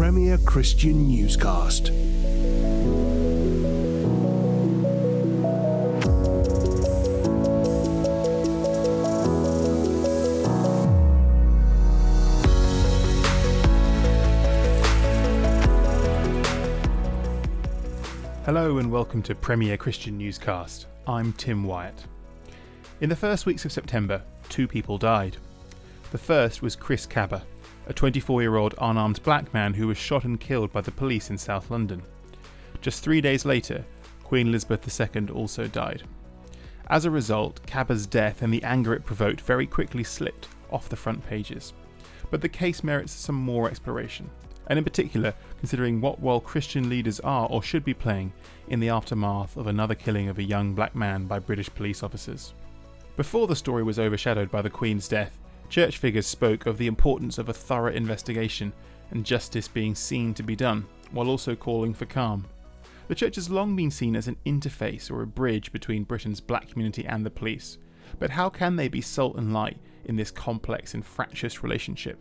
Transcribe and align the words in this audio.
Premier 0.00 0.38
Christian 0.38 1.08
Newscast. 1.08 1.88
Hello 18.46 18.78
and 18.78 18.90
welcome 18.90 19.22
to 19.22 19.34
Premier 19.34 19.76
Christian 19.76 20.16
Newscast. 20.16 20.86
I'm 21.06 21.34
Tim 21.34 21.62
Wyatt. 21.64 22.06
In 23.02 23.10
the 23.10 23.16
first 23.16 23.44
weeks 23.44 23.66
of 23.66 23.72
September, 23.72 24.22
two 24.48 24.66
people 24.66 24.96
died. 24.96 25.36
The 26.10 26.16
first 26.16 26.62
was 26.62 26.74
Chris 26.74 27.04
Kaba, 27.04 27.42
a 27.90 27.92
24 27.92 28.40
year 28.40 28.54
old 28.54 28.72
unarmed 28.80 29.20
black 29.24 29.52
man 29.52 29.74
who 29.74 29.88
was 29.88 29.98
shot 29.98 30.22
and 30.22 30.38
killed 30.38 30.72
by 30.72 30.80
the 30.80 30.92
police 30.92 31.28
in 31.28 31.36
South 31.36 31.72
London. 31.72 32.00
Just 32.80 33.02
three 33.02 33.20
days 33.20 33.44
later, 33.44 33.84
Queen 34.22 34.46
Elizabeth 34.46 35.00
II 35.00 35.28
also 35.30 35.66
died. 35.66 36.04
As 36.88 37.04
a 37.04 37.10
result, 37.10 37.60
Kaba's 37.66 38.06
death 38.06 38.42
and 38.42 38.54
the 38.54 38.62
anger 38.62 38.94
it 38.94 39.04
provoked 39.04 39.40
very 39.40 39.66
quickly 39.66 40.04
slipped 40.04 40.46
off 40.70 40.88
the 40.88 40.94
front 40.94 41.26
pages. 41.26 41.72
But 42.30 42.40
the 42.40 42.48
case 42.48 42.84
merits 42.84 43.12
some 43.12 43.34
more 43.34 43.68
exploration, 43.68 44.30
and 44.68 44.78
in 44.78 44.84
particular, 44.84 45.34
considering 45.58 46.00
what 46.00 46.22
role 46.22 46.40
Christian 46.40 46.88
leaders 46.88 47.18
are 47.18 47.48
or 47.48 47.60
should 47.60 47.84
be 47.84 47.92
playing 47.92 48.32
in 48.68 48.78
the 48.78 48.90
aftermath 48.90 49.56
of 49.56 49.66
another 49.66 49.96
killing 49.96 50.28
of 50.28 50.38
a 50.38 50.44
young 50.44 50.74
black 50.74 50.94
man 50.94 51.26
by 51.26 51.40
British 51.40 51.68
police 51.74 52.04
officers. 52.04 52.54
Before 53.16 53.48
the 53.48 53.56
story 53.56 53.82
was 53.82 53.98
overshadowed 53.98 54.48
by 54.48 54.62
the 54.62 54.70
Queen's 54.70 55.08
death, 55.08 55.39
church 55.70 55.98
figures 55.98 56.26
spoke 56.26 56.66
of 56.66 56.76
the 56.76 56.88
importance 56.88 57.38
of 57.38 57.48
a 57.48 57.54
thorough 57.54 57.92
investigation 57.92 58.72
and 59.12 59.24
justice 59.24 59.68
being 59.68 59.94
seen 59.94 60.34
to 60.34 60.42
be 60.42 60.56
done, 60.56 60.84
while 61.12 61.28
also 61.28 61.54
calling 61.54 61.94
for 61.94 62.06
calm. 62.06 62.44
The 63.06 63.14
church 63.14 63.36
has 63.36 63.50
long 63.50 63.76
been 63.76 63.90
seen 63.90 64.16
as 64.16 64.26
an 64.26 64.36
interface 64.44 65.10
or 65.10 65.22
a 65.22 65.26
bridge 65.26 65.72
between 65.72 66.04
Britain's 66.04 66.40
black 66.40 66.68
community 66.68 67.06
and 67.06 67.24
the 67.24 67.30
police, 67.30 67.78
but 68.18 68.30
how 68.30 68.50
can 68.50 68.74
they 68.74 68.88
be 68.88 69.00
salt 69.00 69.36
and 69.36 69.52
light 69.52 69.78
in 70.06 70.16
this 70.16 70.32
complex 70.32 70.94
and 70.94 71.06
fractious 71.06 71.62
relationship? 71.62 72.20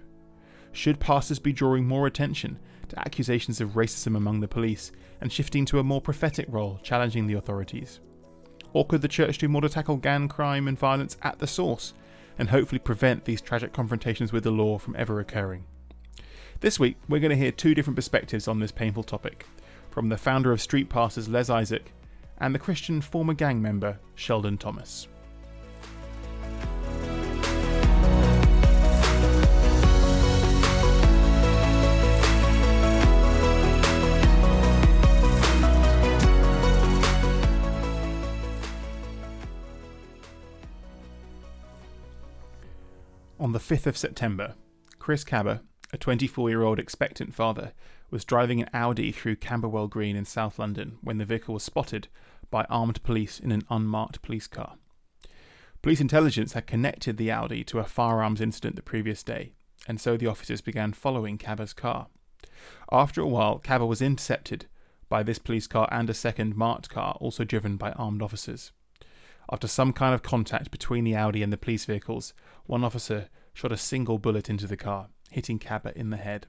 Should 0.72 1.00
pastors 1.00 1.40
be 1.40 1.52
drawing 1.52 1.88
more 1.88 2.06
attention 2.06 2.60
to 2.90 3.00
accusations 3.00 3.62
of 3.62 3.72
racism 3.72 4.16
among 4.16 4.40
the 4.40 4.48
police 4.48 4.92
and 5.22 5.32
shifting 5.32 5.66
to 5.66 5.80
a 5.80 5.84
more 5.84 6.02
prophetic 6.02 6.46
role, 6.50 6.80
challenging 6.84 7.26
the 7.26 7.36
authorities? 7.36 8.00
Or 8.74 8.86
could 8.86 9.02
the 9.02 9.08
church 9.08 9.40
do 9.40 9.50
more 9.50 9.62
to 9.62 9.70
tackle 9.70 9.98
gang 9.98 10.28
crime 10.28 10.68
and 10.68 10.78
violence 10.78 11.18
at 11.24 11.40
the 11.40 11.48
source 11.48 11.94
and 12.40 12.50
hopefully 12.50 12.80
prevent 12.80 13.26
these 13.26 13.42
tragic 13.42 13.74
confrontations 13.74 14.34
with 14.34 14.44
the 14.44 14.50
law 14.50 14.80
from 14.80 14.96
ever 14.96 15.20
occurring? 15.20 15.66
This 16.62 16.80
week, 16.80 16.98
we're 17.08 17.20
going 17.20 17.30
to 17.30 17.38
hear 17.38 17.52
two 17.52 17.76
different 17.76 17.96
perspectives 17.96 18.48
on 18.48 18.60
this 18.60 18.72
painful 18.72 19.04
topic 19.04 19.46
from 19.92 20.10
the 20.10 20.18
founder 20.18 20.52
of 20.52 20.62
Street 20.62 20.90
Pastors, 20.90 21.30
Les 21.30 21.50
Isaac, 21.50 21.94
and 22.40 22.56
the 22.56 22.60
Christian 22.60 23.02
former 23.02 23.34
gang 23.34 23.62
member, 23.62 24.00
Sheldon 24.16 24.58
Thomas. 24.58 25.08
On 43.40 43.54
the 43.54 43.60
5th 43.60 43.88
of 43.88 43.98
September, 43.98 44.56
Chris 44.98 45.24
Kaba, 45.24 45.62
a 45.94 45.98
24 45.98 46.50
year 46.50 46.62
old 46.62 46.78
expectant 46.78 47.34
father, 47.34 47.72
was 48.12 48.26
driving 48.26 48.62
an 48.62 48.70
Audi 48.74 49.14
through 49.14 49.38
Camberwell 49.38 49.88
Green 49.88 50.18
in 50.18 50.26
South 50.26 50.60
London 50.60 50.98
when 51.00 51.20
the 51.20 51.26
vehicle 51.26 51.54
was 51.54 51.64
spotted 51.64 52.10
by 52.52 52.66
armed 52.66 53.02
police 53.02 53.40
in 53.40 53.54
an 53.54 53.64
unmarked 53.70 54.22
police 54.22 54.46
car. 54.46 54.76
Police 55.82 56.02
intelligence 56.02 56.52
had 56.52 56.68
connected 56.68 57.16
the 57.16 57.32
Audi 57.32 57.64
to 57.64 57.80
a 57.80 57.86
firearms 57.86 58.42
incident 58.42 58.76
the 58.76 58.82
previous 58.82 59.24
day, 59.24 59.54
and 59.88 60.02
so 60.02 60.18
the 60.18 60.28
officers 60.28 60.60
began 60.60 60.92
following 60.92 61.38
Kaba's 61.38 61.72
car. 61.72 62.08
After 62.92 63.22
a 63.22 63.28
while, 63.28 63.60
Kaba 63.60 63.86
was 63.86 64.02
intercepted 64.02 64.66
by 65.08 65.24
this 65.24 65.40
police 65.40 65.66
car 65.66 65.88
and 65.94 66.10
a 66.10 66.14
second 66.14 66.58
marked 66.58 66.90
car, 66.90 67.16
also 67.22 67.46
driven 67.46 67.78
by 67.78 67.94
armed 67.94 68.22
officers. 68.22 68.74
After 69.52 69.68
some 69.68 69.94
kind 69.94 70.14
of 70.14 70.22
contact 70.22 70.70
between 70.70 71.04
the 71.04 71.16
Audi 71.16 71.42
and 71.42 71.52
the 71.52 71.58
police 71.58 71.86
vehicles, 71.86 72.34
one 72.68 72.84
officer 72.84 73.30
shot 73.54 73.72
a 73.72 73.78
single 73.78 74.20
bullet 74.20 74.50
into 74.50 74.68
the 74.68 74.78
car, 74.78 75.08
hitting 75.32 75.58
Kaba 75.58 75.92
in 75.98 76.12
the 76.12 76.18
head. 76.18 76.46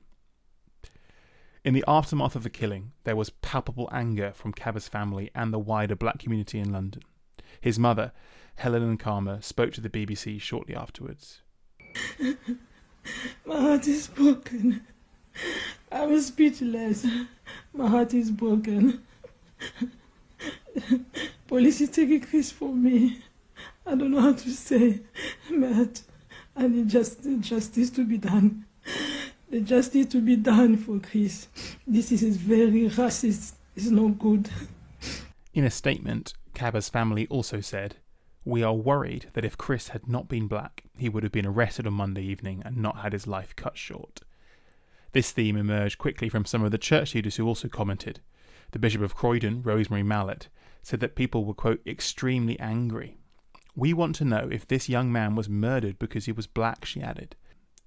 In 1.64 1.74
the 1.74 1.84
aftermath 1.88 2.36
of 2.36 2.42
the 2.42 2.50
killing, 2.50 2.92
there 3.04 3.16
was 3.16 3.30
palpable 3.30 3.88
anger 3.92 4.32
from 4.34 4.52
Kaba's 4.52 4.88
family 4.88 5.30
and 5.34 5.52
the 5.52 5.58
wider 5.58 5.96
black 5.96 6.18
community 6.18 6.58
in 6.58 6.72
London. 6.72 7.02
His 7.60 7.78
mother, 7.78 8.12
Helen 8.56 8.96
Nkama, 8.96 9.42
spoke 9.42 9.72
to 9.72 9.80
the 9.80 9.90
BBC 9.90 10.40
shortly 10.40 10.74
afterwards. 10.74 11.40
My 13.44 13.60
heart 13.60 13.86
is 13.86 14.08
broken. 14.08 14.82
I 15.90 16.06
was 16.06 16.26
speechless. 16.26 17.06
My 17.72 17.88
heart 17.88 18.14
is 18.14 18.30
broken. 18.30 19.02
Police 21.50 21.80
is 21.80 21.88
taking 21.88 22.20
Chris 22.20 22.52
for 22.52 22.72
me. 22.72 23.18
I 23.84 23.96
don't 23.96 24.12
know 24.12 24.20
how 24.20 24.34
to 24.34 24.50
say, 24.50 25.00
but 25.50 26.00
I 26.54 26.68
need 26.68 26.88
just 26.88 27.26
justice 27.40 27.90
to 27.90 28.04
be 28.04 28.18
done. 28.18 28.66
The 29.50 29.60
justice 29.60 30.06
to 30.06 30.20
be 30.20 30.36
done 30.36 30.76
for 30.76 31.00
Chris. 31.00 31.48
This 31.88 32.12
is 32.12 32.36
very 32.36 32.88
racist. 32.88 33.54
It's 33.74 33.90
not 33.90 34.20
good. 34.20 34.48
In 35.52 35.64
a 35.64 35.70
statement, 35.70 36.34
Kaba's 36.54 36.88
family 36.88 37.26
also 37.26 37.60
said, 37.60 37.96
We 38.44 38.62
are 38.62 38.72
worried 38.72 39.26
that 39.32 39.44
if 39.44 39.58
Chris 39.58 39.88
had 39.88 40.06
not 40.06 40.28
been 40.28 40.46
black, 40.46 40.84
he 40.96 41.08
would 41.08 41.24
have 41.24 41.32
been 41.32 41.46
arrested 41.46 41.84
on 41.84 41.94
Monday 41.94 42.22
evening 42.22 42.62
and 42.64 42.76
not 42.76 42.98
had 42.98 43.12
his 43.12 43.26
life 43.26 43.56
cut 43.56 43.76
short. 43.76 44.20
This 45.10 45.32
theme 45.32 45.56
emerged 45.56 45.98
quickly 45.98 46.28
from 46.28 46.44
some 46.44 46.62
of 46.62 46.70
the 46.70 46.78
church 46.78 47.16
leaders 47.16 47.34
who 47.34 47.48
also 47.48 47.66
commented. 47.66 48.20
The 48.70 48.78
Bishop 48.78 49.02
of 49.02 49.16
Croydon, 49.16 49.64
Rosemary 49.64 50.04
Mallett, 50.04 50.46
said 50.82 51.00
that 51.00 51.14
people 51.14 51.44
were, 51.44 51.54
quote, 51.54 51.80
extremely 51.86 52.58
angry. 52.58 53.18
We 53.74 53.92
want 53.92 54.14
to 54.16 54.24
know 54.24 54.48
if 54.50 54.66
this 54.66 54.88
young 54.88 55.12
man 55.12 55.34
was 55.34 55.48
murdered 55.48 55.98
because 55.98 56.26
he 56.26 56.32
was 56.32 56.46
black, 56.46 56.84
she 56.84 57.00
added. 57.00 57.36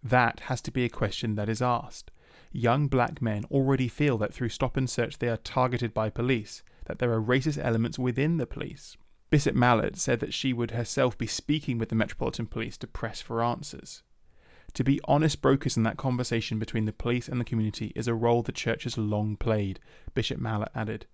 That 0.01 0.41
has 0.41 0.61
to 0.61 0.71
be 0.71 0.85
a 0.85 0.89
question 0.89 1.35
that 1.35 1.49
is 1.49 1.61
asked. 1.61 2.11
Young 2.51 2.87
black 2.87 3.21
men 3.21 3.45
already 3.45 3.87
feel 3.87 4.17
that 4.19 4.33
through 4.33 4.49
stop 4.49 4.77
and 4.77 4.89
search 4.89 5.17
they 5.17 5.29
are 5.29 5.37
targeted 5.37 5.93
by 5.93 6.09
police, 6.09 6.61
that 6.85 6.99
there 6.99 7.11
are 7.11 7.21
racist 7.21 7.63
elements 7.63 7.97
within 7.97 8.37
the 8.37 8.45
police. 8.45 8.97
Bishop 9.29 9.55
Mallett 9.55 9.97
said 9.97 10.19
that 10.19 10.33
she 10.33 10.53
would 10.53 10.71
herself 10.71 11.17
be 11.17 11.25
speaking 11.25 11.79
with 11.79 11.89
the 11.89 11.95
Metropolitan 11.95 12.45
Police 12.45 12.77
to 12.77 12.87
press 12.87 13.21
for 13.21 13.43
answers. 13.43 14.03
To 14.75 14.83
be 14.83 14.99
honest 15.05 15.41
brokers 15.41 15.77
in 15.77 15.83
that 15.83 15.97
conversation 15.97 16.59
between 16.59 16.85
the 16.85 16.93
police 16.93 17.27
and 17.27 17.39
the 17.39 17.45
community 17.45 17.91
is 17.95 18.07
a 18.07 18.13
role 18.13 18.41
the 18.41 18.51
church 18.51 18.83
has 18.83 18.97
long 18.97 19.35
played, 19.35 19.79
Bishop 20.13 20.39
Mallett 20.39 20.71
added. 20.75 21.07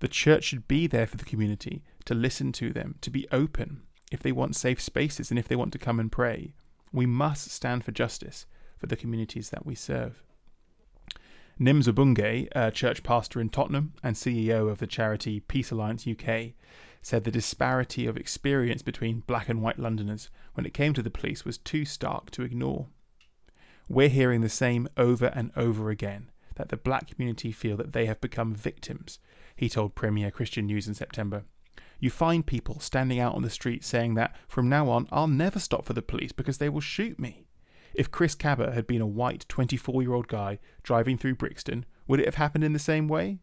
The 0.00 0.08
church 0.08 0.44
should 0.44 0.68
be 0.68 0.86
there 0.86 1.06
for 1.06 1.16
the 1.16 1.24
community, 1.24 1.82
to 2.04 2.14
listen 2.14 2.52
to 2.52 2.72
them, 2.72 2.96
to 3.00 3.10
be 3.10 3.26
open, 3.32 3.82
if 4.12 4.22
they 4.22 4.32
want 4.32 4.56
safe 4.56 4.80
spaces 4.80 5.30
and 5.30 5.38
if 5.38 5.48
they 5.48 5.56
want 5.56 5.72
to 5.72 5.78
come 5.78 5.98
and 5.98 6.12
pray. 6.12 6.54
We 6.92 7.06
must 7.06 7.50
stand 7.50 7.84
for 7.84 7.92
justice 7.92 8.46
for 8.78 8.86
the 8.86 8.96
communities 8.96 9.50
that 9.50 9.66
we 9.66 9.74
serve. 9.74 10.22
Nims 11.58 11.88
Obunge, 11.88 12.48
a 12.52 12.70
church 12.70 13.02
pastor 13.02 13.40
in 13.40 13.48
Tottenham 13.48 13.94
and 14.02 14.14
CEO 14.14 14.70
of 14.70 14.78
the 14.78 14.86
charity 14.86 15.40
Peace 15.40 15.70
Alliance 15.70 16.06
UK, 16.06 16.52
said 17.00 17.24
the 17.24 17.30
disparity 17.30 18.06
of 18.06 18.16
experience 18.16 18.82
between 18.82 19.22
black 19.26 19.48
and 19.48 19.62
white 19.62 19.78
Londoners 19.78 20.28
when 20.54 20.66
it 20.66 20.74
came 20.74 20.92
to 20.92 21.02
the 21.02 21.10
police 21.10 21.44
was 21.44 21.56
too 21.56 21.84
stark 21.84 22.30
to 22.32 22.42
ignore. 22.42 22.88
We're 23.88 24.08
hearing 24.08 24.40
the 24.42 24.48
same 24.48 24.88
over 24.96 25.26
and 25.26 25.50
over 25.56 25.88
again 25.88 26.30
that 26.56 26.68
the 26.68 26.76
black 26.76 27.08
community 27.08 27.52
feel 27.52 27.76
that 27.76 27.92
they 27.92 28.06
have 28.06 28.20
become 28.20 28.54
victims, 28.54 29.18
he 29.56 29.68
told 29.68 29.94
Premier 29.94 30.30
Christian 30.30 30.66
News 30.66 30.86
in 30.86 30.94
September. 30.94 31.44
You 31.98 32.10
find 32.10 32.46
people 32.46 32.78
standing 32.78 33.18
out 33.18 33.34
on 33.34 33.42
the 33.42 33.50
street 33.50 33.84
saying 33.84 34.14
that 34.14 34.36
from 34.48 34.68
now 34.68 34.88
on 34.88 35.08
I'll 35.10 35.26
never 35.26 35.58
stop 35.58 35.84
for 35.84 35.94
the 35.94 36.02
police 36.02 36.32
because 36.32 36.58
they 36.58 36.68
will 36.68 36.80
shoot 36.80 37.18
me. 37.18 37.46
If 37.94 38.10
Chris 38.10 38.34
Kaba 38.34 38.72
had 38.72 38.86
been 38.86 39.00
a 39.00 39.06
white 39.06 39.46
24 39.48 40.02
year 40.02 40.12
old 40.12 40.28
guy 40.28 40.58
driving 40.82 41.16
through 41.16 41.36
Brixton, 41.36 41.86
would 42.06 42.20
it 42.20 42.26
have 42.26 42.34
happened 42.34 42.64
in 42.64 42.74
the 42.74 42.78
same 42.78 43.08
way? 43.08 43.38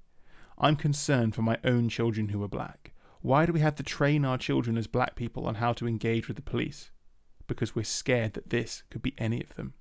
I'm 0.59 0.75
concerned 0.75 1.33
for 1.33 1.41
my 1.41 1.57
own 1.63 1.89
children 1.89 2.29
who 2.29 2.43
are 2.43 2.47
black. 2.47 2.93
Why 3.21 3.45
do 3.45 3.53
we 3.53 3.61
have 3.61 3.75
to 3.75 3.83
train 3.83 4.23
our 4.23 4.37
children 4.37 4.77
as 4.77 4.85
black 4.85 5.15
people 5.15 5.47
on 5.47 5.55
how 5.55 5.73
to 5.73 5.87
engage 5.87 6.27
with 6.27 6.35
the 6.35 6.43
police? 6.43 6.91
Because 7.47 7.75
we're 7.75 7.83
scared 7.83 8.33
that 8.33 8.51
this 8.51 8.83
could 8.91 9.01
be 9.01 9.15
any 9.17 9.41
of 9.41 9.55
them. 9.55 9.73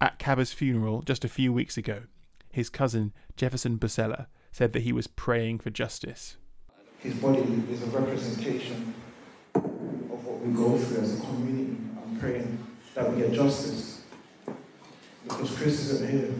At 0.00 0.18
Kaba's 0.18 0.52
funeral 0.52 1.02
just 1.02 1.24
a 1.24 1.28
few 1.28 1.52
weeks 1.52 1.76
ago, 1.76 2.04
his 2.50 2.70
cousin 2.70 3.12
Jefferson 3.36 3.78
Bosela 3.78 4.26
said 4.50 4.72
that 4.72 4.82
he 4.82 4.92
was 4.92 5.06
praying 5.06 5.58
for 5.58 5.70
justice. 5.70 6.36
His 6.98 7.14
body 7.14 7.40
is 7.70 7.82
a 7.82 7.86
representation 7.86 8.94
of 9.54 10.24
what 10.26 10.40
we 10.40 10.52
go 10.52 10.76
through 10.76 11.02
as 11.02 11.18
a 11.18 11.20
community. 11.20 11.76
I'm 12.02 12.18
praying 12.18 12.66
that 12.94 13.12
we 13.12 13.22
get 13.22 13.32
justice. 13.32 14.02
Because 15.24 15.56
Chris 15.56 15.90
isn't 15.90 16.10
here. 16.10 16.34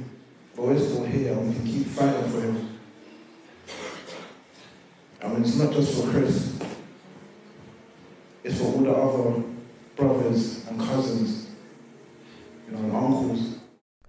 But 0.56 0.66
we're 0.66 0.78
still 0.78 1.04
here 1.04 1.32
and 1.32 1.48
we 1.48 1.54
can 1.54 1.66
keep 1.66 1.86
fighting 1.86 2.30
for 2.30 2.40
him. 2.40 2.78
I 5.22 5.28
mean, 5.28 5.42
it's 5.42 5.56
not 5.56 5.72
just 5.72 5.94
for 6.00 6.10
Chris. 6.10 6.58
It's 8.42 8.58
for 8.58 8.64
all 8.64 8.78
the 8.78 8.92
other 8.92 9.42
brothers 9.96 10.66
and 10.68 10.80
cousins, 10.80 11.48
you 12.66 12.72
know, 12.72 12.78
and 12.78 12.96
uncles. 12.96 13.58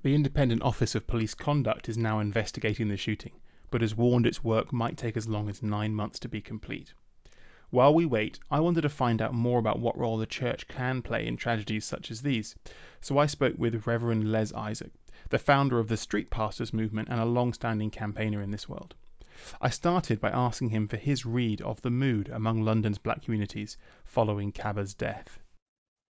The 0.02 0.16
Independent 0.16 0.62
Office 0.62 0.96
of 0.96 1.08
Police 1.08 1.34
Conduct 1.34 1.90
is 1.90 1.98
now 1.98 2.20
investigating 2.20 2.88
the 2.88 2.96
shooting, 2.96 3.34
but 3.70 3.82
has 3.82 3.96
warned 3.96 4.26
its 4.26 4.44
work 4.44 4.72
might 4.74 4.98
take 4.98 5.16
as 5.16 5.28
long 5.28 5.50
as 5.50 5.62
nine 5.64 5.94
months 5.94 6.20
to 6.20 6.30
be 6.30 6.42
complete. 6.42 6.94
While 7.70 7.94
we 7.94 8.06
wait, 8.06 8.40
I 8.50 8.60
wanted 8.60 8.82
to 8.82 8.90
find 8.90 9.22
out 9.22 9.34
more 9.34 9.60
about 9.60 9.80
what 9.80 9.98
role 9.98 10.18
the 10.18 10.26
church 10.26 10.68
can 10.68 11.02
play 11.02 11.28
in 11.28 11.38
tragedies 11.38 11.86
such 11.86 12.10
as 12.10 12.24
these, 12.24 12.56
so 13.00 13.18
I 13.20 13.28
spoke 13.28 13.56
with 13.58 13.86
Reverend 13.86 14.32
Les 14.32 14.52
Isaac, 14.54 14.92
the 15.30 15.38
founder 15.38 15.78
of 15.80 15.88
the 15.88 15.98
Street 15.98 16.32
Pastors 16.32 16.74
movement 16.74 17.10
and 17.10 17.20
a 17.20 17.26
long 17.26 17.54
standing 17.54 17.92
campaigner 17.92 18.42
in 18.42 18.52
this 18.52 18.68
world. 18.68 18.96
I 19.62 19.70
started 19.70 20.20
by 20.20 20.30
asking 20.30 20.70
him 20.70 20.88
for 20.88 20.98
his 20.98 21.26
read 21.26 21.62
of 21.62 21.82
the 21.82 21.92
mood 21.92 22.30
among 22.30 22.64
London's 22.64 22.98
black 22.98 23.24
communities 23.24 23.78
following 24.04 24.52
Kaba's 24.52 24.94
death. 24.94 25.40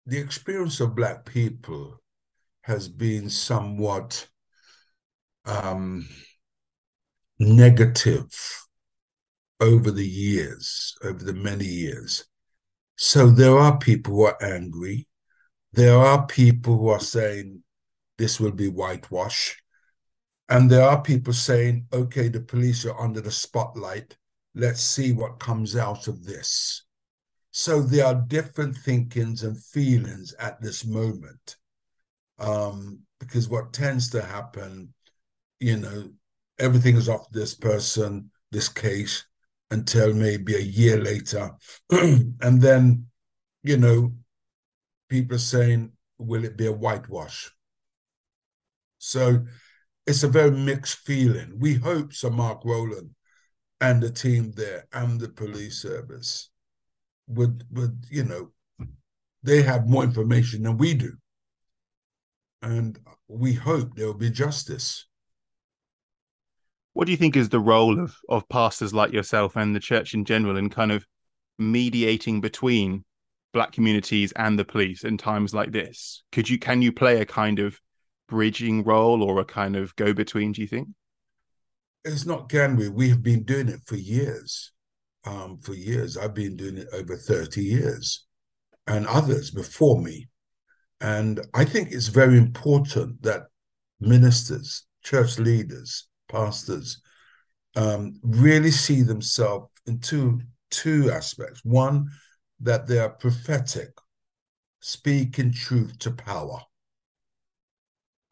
The 0.05 0.19
experience 0.19 0.79
of 0.79 0.94
black 0.94 1.25
people 1.25 2.00
has 2.62 2.88
been 2.88 3.31
somewhat 3.31 4.29
um, 5.44 6.08
negative 7.38 8.28
over 9.60 9.90
the 9.90 10.06
years, 10.06 10.96
over 11.02 11.24
the 11.24 11.34
many 11.34 11.64
years. 11.64 12.24
So 12.96 13.30
there 13.30 13.58
are 13.58 13.78
people 13.78 14.14
who 14.14 14.24
are 14.24 14.42
angry. 14.42 15.06
There 15.72 15.98
are 15.98 16.26
people 16.26 16.78
who 16.78 16.88
are 16.88 17.00
saying 17.00 17.62
this 18.18 18.40
will 18.40 18.52
be 18.52 18.68
whitewash. 18.68 19.56
And 20.48 20.70
there 20.70 20.82
are 20.82 21.02
people 21.02 21.32
saying, 21.32 21.86
okay, 21.92 22.28
the 22.28 22.40
police 22.40 22.84
are 22.86 22.98
under 22.98 23.20
the 23.20 23.32
spotlight. 23.32 24.16
Let's 24.54 24.80
see 24.80 25.12
what 25.12 25.40
comes 25.40 25.76
out 25.76 26.08
of 26.08 26.24
this. 26.24 26.84
So 27.50 27.82
there 27.82 28.06
are 28.06 28.14
different 28.14 28.76
thinkings 28.76 29.42
and 29.42 29.62
feelings 29.62 30.34
at 30.38 30.60
this 30.60 30.84
moment. 30.84 31.56
Um, 32.38 33.00
because 33.18 33.48
what 33.48 33.72
tends 33.72 34.10
to 34.10 34.22
happen, 34.22 34.92
you 35.58 35.78
know, 35.78 36.10
everything 36.58 36.97
is 36.97 37.08
off 37.08 37.31
this 37.31 37.55
person, 37.55 38.31
this 38.50 38.69
case, 38.69 39.25
until 39.70 40.14
maybe 40.14 40.55
a 40.55 40.61
year 40.61 40.99
later. 41.03 41.50
and 41.91 42.61
then, 42.61 43.06
you 43.62 43.76
know, 43.76 44.12
people 45.08 45.37
are 45.37 45.41
saying, 45.41 45.93
will 46.19 46.44
it 46.44 46.56
be 46.56 46.67
a 46.67 46.73
whitewash? 46.73 47.50
So 48.99 49.44
it's 50.06 50.23
a 50.23 50.29
very 50.29 50.50
mixed 50.50 50.99
feeling. 50.99 51.55
We 51.58 51.75
hope 51.75 52.12
Sir 52.12 52.31
Mark 52.31 52.64
Rowley 52.64 53.11
and 53.81 54.03
the 54.03 54.11
team 54.11 54.53
there 54.53 54.87
and 54.93 55.20
the 55.20 55.29
police 55.29 55.82
service 55.82 56.50
would 57.29 57.64
would, 57.70 58.06
you 58.11 58.25
know, 58.25 58.50
they 59.43 59.62
have 59.62 59.88
more 59.88 60.05
information 60.05 60.62
than 60.62 60.79
we 60.79 60.94
do. 60.94 61.12
And 62.62 62.99
we 63.29 63.53
hope 63.53 63.94
there 63.94 64.06
will 64.06 64.14
be 64.14 64.31
justice. 64.31 65.06
What 66.96 67.04
do 67.04 67.12
you 67.12 67.19
think 67.19 67.37
is 67.37 67.50
the 67.50 67.60
role 67.60 68.00
of 68.00 68.16
of 68.31 68.48
pastors 68.48 68.94
like 68.94 69.12
yourself 69.12 69.54
and 69.54 69.76
the 69.76 69.81
church 69.81 70.14
in 70.14 70.25
general 70.25 70.56
in 70.56 70.70
kind 70.70 70.90
of 70.90 71.04
mediating 71.58 72.40
between 72.40 73.04
black 73.52 73.72
communities 73.72 74.32
and 74.32 74.58
the 74.58 74.64
police 74.64 75.04
in 75.04 75.19
times 75.19 75.52
like 75.52 75.72
this? 75.72 76.22
Could 76.32 76.48
you 76.48 76.58
can 76.58 76.81
you 76.81 76.93
play 76.93 77.20
a 77.20 77.26
kind 77.26 77.58
of 77.58 77.78
bridging 78.31 78.82
role 78.82 79.22
or 79.22 79.38
a 79.40 79.44
kind 79.44 79.76
of 79.76 79.94
go 79.96 80.14
between? 80.14 80.52
Do 80.52 80.62
you 80.62 80.66
think? 80.66 80.88
It's 82.02 82.25
not 82.25 82.48
can 82.48 82.76
we. 82.76 82.88
We 82.88 83.10
have 83.10 83.22
been 83.22 83.43
doing 83.43 83.69
it 83.69 83.81
for 83.84 83.96
years. 83.96 84.72
Um, 85.26 85.58
for 85.58 85.75
years, 85.75 86.16
I've 86.16 86.32
been 86.32 86.56
doing 86.56 86.78
it 86.78 86.88
over 86.94 87.14
thirty 87.14 87.62
years, 87.62 88.25
and 88.87 89.06
others 89.06 89.50
before 89.50 90.00
me. 90.00 90.28
And 91.02 91.40
I 91.52 91.66
think 91.66 91.93
it's 91.93 92.08
very 92.08 92.38
important 92.38 93.20
that 93.20 93.48
ministers, 94.00 94.87
church 95.04 95.38
leaders, 95.38 96.08
pastors 96.28 97.00
um, 97.76 98.19
really 98.23 98.70
see 98.70 99.02
themselves 99.02 99.69
in 99.87 100.00
two 100.00 100.40
two 100.70 101.11
aspects. 101.11 101.61
One, 101.64 102.11
that 102.61 102.87
they 102.87 102.99
are 102.99 103.11
prophetic, 103.11 103.90
speaking 104.81 105.52
truth 105.52 105.99
to 106.00 106.11
power. 106.11 106.61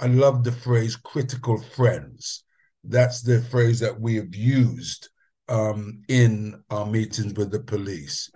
I 0.00 0.06
love 0.06 0.44
the 0.44 0.52
phrase 0.52 0.96
critical 0.96 1.60
friends. 1.60 2.44
That's 2.82 3.22
the 3.22 3.40
phrase 3.42 3.80
that 3.80 4.00
we 4.00 4.16
have 4.16 4.34
used 4.34 5.08
um, 5.48 6.02
in 6.08 6.62
our 6.70 6.86
meetings 6.86 7.34
with 7.34 7.50
the 7.50 7.60
police. 7.60 8.30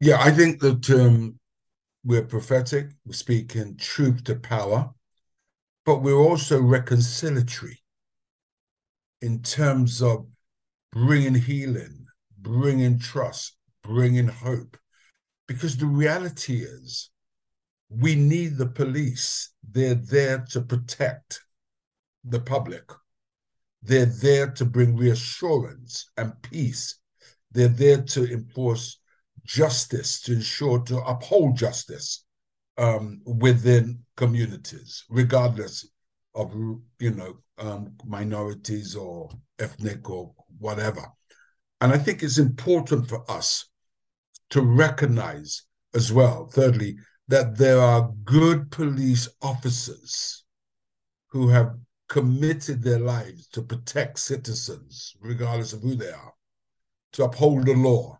Yeah, 0.00 0.20
I 0.20 0.30
think 0.30 0.60
that 0.60 1.34
we're 2.04 2.24
prophetic, 2.24 2.88
we're 3.04 3.12
speaking 3.12 3.76
truth 3.76 4.24
to 4.24 4.36
power, 4.36 4.90
but 5.84 6.02
we're 6.02 6.14
also 6.18 6.60
reconciliatory 6.60 7.79
in 9.22 9.42
terms 9.42 10.02
of 10.02 10.26
bringing 10.92 11.34
healing, 11.34 12.06
bringing 12.38 12.98
trust, 12.98 13.56
bringing 13.82 14.28
hope. 14.28 14.76
Because 15.46 15.76
the 15.76 15.86
reality 15.86 16.62
is, 16.62 17.10
we 17.88 18.14
need 18.14 18.56
the 18.56 18.66
police. 18.66 19.50
They're 19.68 19.94
there 19.94 20.44
to 20.50 20.60
protect 20.60 21.40
the 22.24 22.40
public. 22.40 22.84
They're 23.82 24.06
there 24.06 24.50
to 24.52 24.64
bring 24.64 24.96
reassurance 24.96 26.10
and 26.16 26.32
peace. 26.42 26.96
They're 27.50 27.68
there 27.68 28.02
to 28.02 28.32
enforce 28.32 29.00
justice, 29.44 30.20
to 30.22 30.34
ensure 30.34 30.80
to 30.82 30.98
uphold 30.98 31.56
justice 31.56 32.24
um, 32.78 33.20
within 33.24 34.00
communities, 34.16 35.04
regardless 35.08 35.88
of 36.34 36.52
you 36.98 37.10
know 37.10 37.38
um, 37.58 37.94
minorities 38.04 38.96
or 38.96 39.30
ethnic 39.58 40.08
or 40.08 40.32
whatever. 40.58 41.06
And 41.80 41.92
I 41.92 41.98
think 41.98 42.22
it's 42.22 42.38
important 42.38 43.08
for 43.08 43.28
us 43.30 43.66
to 44.50 44.60
recognize 44.62 45.62
as 45.94 46.12
well, 46.12 46.46
thirdly, 46.46 46.96
that 47.28 47.56
there 47.56 47.80
are 47.80 48.12
good 48.24 48.70
police 48.70 49.28
officers 49.40 50.44
who 51.28 51.48
have 51.48 51.74
committed 52.08 52.82
their 52.82 52.98
lives 52.98 53.46
to 53.48 53.62
protect 53.62 54.18
citizens, 54.18 55.14
regardless 55.20 55.72
of 55.72 55.80
who 55.80 55.94
they 55.94 56.10
are, 56.10 56.34
to 57.12 57.24
uphold 57.24 57.66
the 57.66 57.74
law, 57.74 58.18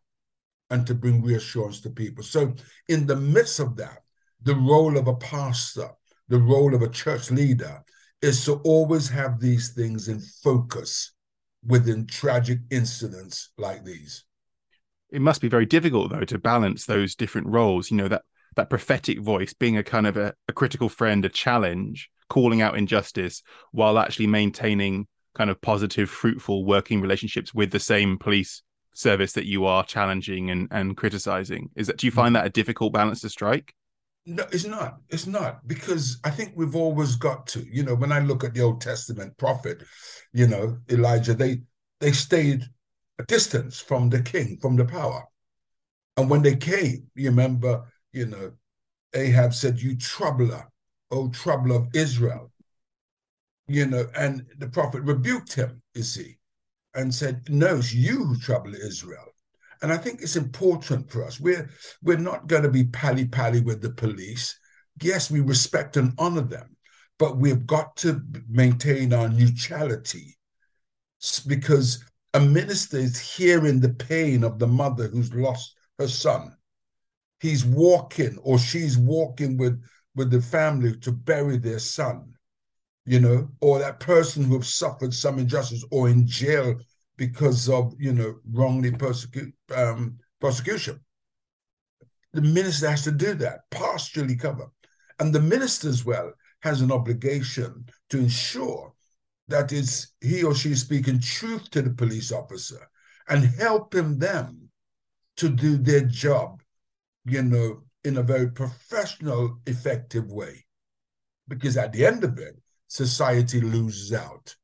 and 0.71 0.87
to 0.87 0.95
bring 0.95 1.23
reassurance 1.23 1.81
to 1.81 1.91
people. 1.91 2.23
So, 2.23 2.55
in 2.89 3.07
the 3.07 3.17
midst 3.17 3.59
of 3.59 3.77
that, 3.77 3.99
the 4.43 4.55
role 4.55 4.97
of 4.97 5.09
a 5.09 5.17
pastor, 5.17 5.91
the 6.29 6.39
role 6.39 6.75
of 6.75 6.83
a 6.83 6.89
church 6.89 7.31
leader 7.31 7.83
is 8.23 8.45
to 8.45 8.55
always 8.65 9.09
have 9.09 9.41
these 9.41 9.71
things 9.71 10.09
in 10.09 10.21
focus 10.21 11.13
within 11.67 12.07
tragic 12.07 12.59
incidents 12.71 13.51
like 13.59 13.85
these. 13.85 14.25
It 15.11 15.21
must 15.21 15.41
be 15.41 15.49
very 15.49 15.67
difficult 15.67 16.11
though 16.11 16.25
to 16.25 16.39
balance 16.39 16.87
those 16.87 17.15
different 17.15 17.49
roles, 17.49 17.91
you 17.91 17.97
know, 17.97 18.09
that 18.09 18.23
that 18.57 18.71
prophetic 18.71 19.21
voice 19.21 19.53
being 19.53 19.77
a 19.77 19.83
kind 19.83 20.07
of 20.07 20.17
a, 20.17 20.35
a 20.49 20.53
critical 20.53 20.89
friend, 20.89 21.25
a 21.25 21.29
challenge, 21.29 22.11
calling 22.29 22.63
out 22.63 22.77
injustice 22.77 23.43
while 23.73 23.99
actually 23.99 24.27
maintaining 24.27 25.07
kind 25.35 25.51
of 25.51 25.61
positive, 25.61 26.11
fruitful 26.11 26.65
working 26.65 27.01
relationships 27.01 27.55
with 27.55 27.71
the 27.71 27.79
same 27.79 28.19
police 28.19 28.63
service 28.95 29.33
that 29.33 29.47
you 29.47 29.65
are 29.67 29.85
challenging 29.85 30.51
and, 30.51 30.69
and 30.71 30.97
criticizing. 30.97 31.71
Is 31.77 31.87
that 31.87 31.99
do 31.99 32.07
you 32.07 32.11
mm-hmm. 32.11 32.21
find 32.21 32.37
that 32.37 32.47
a 32.47 32.51
difficult 32.51 32.93
balance 32.93 33.21
to 33.21 33.29
strike? 33.29 33.75
No, 34.27 34.47
it's 34.53 34.67
not. 34.67 34.99
It's 35.09 35.27
not 35.27 35.67
because 35.67 36.19
I 36.25 36.31
think 36.31 36.53
we've 36.55 36.77
always 36.77 37.17
got 37.17 37.47
to. 37.49 37.67
You 37.71 37.83
know, 37.83 37.95
when 37.95 38.13
I 38.13 38.21
look 38.21 38.45
at 38.45 38.55
the 38.55 38.61
Old 38.63 38.81
Testament 38.81 39.37
prophet, 39.39 39.83
you 40.33 40.47
know, 40.47 40.79
Elijah, 40.91 41.35
they 41.35 41.63
they 42.01 42.13
stayed 42.13 42.65
a 43.19 43.25
distance 43.25 43.81
from 43.81 44.11
the 44.11 44.23
king, 44.23 44.59
from 44.61 44.77
the 44.77 44.85
power. 44.85 45.25
And 46.17 46.29
when 46.29 46.43
they 46.43 46.57
came, 46.57 47.09
you 47.15 47.31
remember, 47.31 47.85
you 48.13 48.27
know, 48.27 48.53
Ahab 49.15 49.55
said, 49.55 49.81
You 49.81 49.97
troubler, 49.97 50.69
O 51.11 51.29
troubler 51.31 51.77
of 51.77 51.89
Israel. 51.95 52.53
You 53.69 53.87
know, 53.87 54.07
and 54.17 54.47
the 54.59 54.69
prophet 54.69 55.03
rebuked 55.03 55.55
him, 55.55 55.83
you 55.95 56.03
see, 56.03 56.39
and 56.95 57.15
said, 57.15 57.43
No, 57.49 57.77
it's 57.77 57.95
you 57.95 58.25
who 58.25 58.39
trouble 58.39 58.75
Israel. 58.75 59.30
And 59.83 59.93
I 59.93 59.97
think 59.97 60.21
it's 60.23 60.37
important 60.37 61.11
for 61.11 61.25
us. 61.25 61.41
We're 61.41 61.69
we're 62.03 62.19
not 62.19 62.47
going 62.47 62.63
to 62.65 62.71
be 62.71 62.85
pally 62.85 63.27
pally 63.27 63.61
with 63.61 63.81
the 63.83 63.91
police. 63.91 64.59
Yes, 65.03 65.31
we 65.31 65.41
respect 65.41 65.97
and 65.97 66.13
honor 66.19 66.43
them, 66.43 66.77
but 67.19 67.39
we've 67.39 67.67
got 67.67 67.97
to 67.99 68.23
maintain 68.49 69.13
our 69.15 69.29
neutrality 69.29 70.37
because 71.47 72.05
a 72.35 72.41
minister 72.41 72.97
is 72.99 73.19
hearing 73.19 73.81
the 73.81 73.91
pain 73.95 74.45
of 74.45 74.59
the 74.59 74.67
mother 74.67 75.09
who's 75.09 75.33
lost 75.35 75.77
her 75.99 76.09
son. 76.09 76.57
He's 77.41 77.65
walking 77.65 78.39
or 78.43 78.59
she's 78.59 78.99
walking 78.99 79.57
with 79.57 79.83
with 80.15 80.31
the 80.31 80.41
family 80.43 80.97
to 80.99 81.13
bury 81.13 81.59
their 81.59 81.79
son. 81.79 82.35
you 83.07 83.21
know, 83.21 83.49
or 83.61 83.79
that 83.79 84.01
person 84.01 84.45
who 84.45 84.55
have 84.55 84.67
suffered 84.67 85.15
some 85.15 85.39
injustice 85.39 85.85
or 85.91 86.09
in 86.09 86.27
jail 86.27 86.77
because 87.21 87.69
of, 87.69 87.95
you 87.99 88.15
know, 88.15 88.37
wrongly 88.51 88.91
persecute, 88.91 89.53
um, 89.77 90.17
prosecution. 90.41 90.99
The 92.33 92.41
minister 92.41 92.89
has 92.89 93.05
to 93.05 93.11
do 93.11 93.35
that, 93.35 93.71
pastorally 93.71 94.41
cover. 94.41 94.71
And 95.19 95.31
the 95.31 95.43
minister 95.43 95.91
as 95.91 96.03
well 96.03 96.33
has 96.63 96.81
an 96.81 96.91
obligation 96.91 97.85
to 98.09 98.19
ensure 98.19 98.95
that 99.49 99.71
is 99.71 100.13
he 100.23 100.43
or 100.43 100.55
she 100.55 100.73
is 100.73 100.81
speaking 100.81 101.21
truth 101.21 101.69
to 101.73 101.83
the 101.83 101.91
police 101.91 102.33
officer 102.33 102.89
and 103.29 103.45
helping 103.45 104.19
them 104.19 104.71
to 105.37 105.51
do 105.51 105.77
their 105.77 106.07
job, 106.07 106.63
you 107.27 107.43
know, 107.43 107.83
in 108.03 108.17
a 108.17 108.23
very 108.23 108.51
professional, 108.51 109.59
effective 109.67 110.33
way. 110.33 110.65
Because 111.49 111.77
at 111.77 111.93
the 111.93 112.07
end 112.07 112.25
of 112.25 112.39
it, 112.39 112.59
society 112.89 113.61
loses 113.61 114.15
out. 114.15 114.57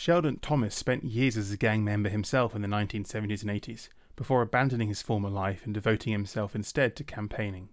Sheldon 0.00 0.38
Thomas 0.38 0.74
spent 0.74 1.04
years 1.04 1.36
as 1.36 1.52
a 1.52 1.58
gang 1.58 1.84
member 1.84 2.08
himself 2.08 2.54
in 2.54 2.62
the 2.62 2.68
1970s 2.68 3.42
and 3.42 3.50
80s, 3.50 3.90
before 4.16 4.40
abandoning 4.40 4.88
his 4.88 5.02
former 5.02 5.28
life 5.28 5.66
and 5.66 5.74
devoting 5.74 6.14
himself 6.14 6.54
instead 6.54 6.96
to 6.96 7.04
campaigning. 7.04 7.68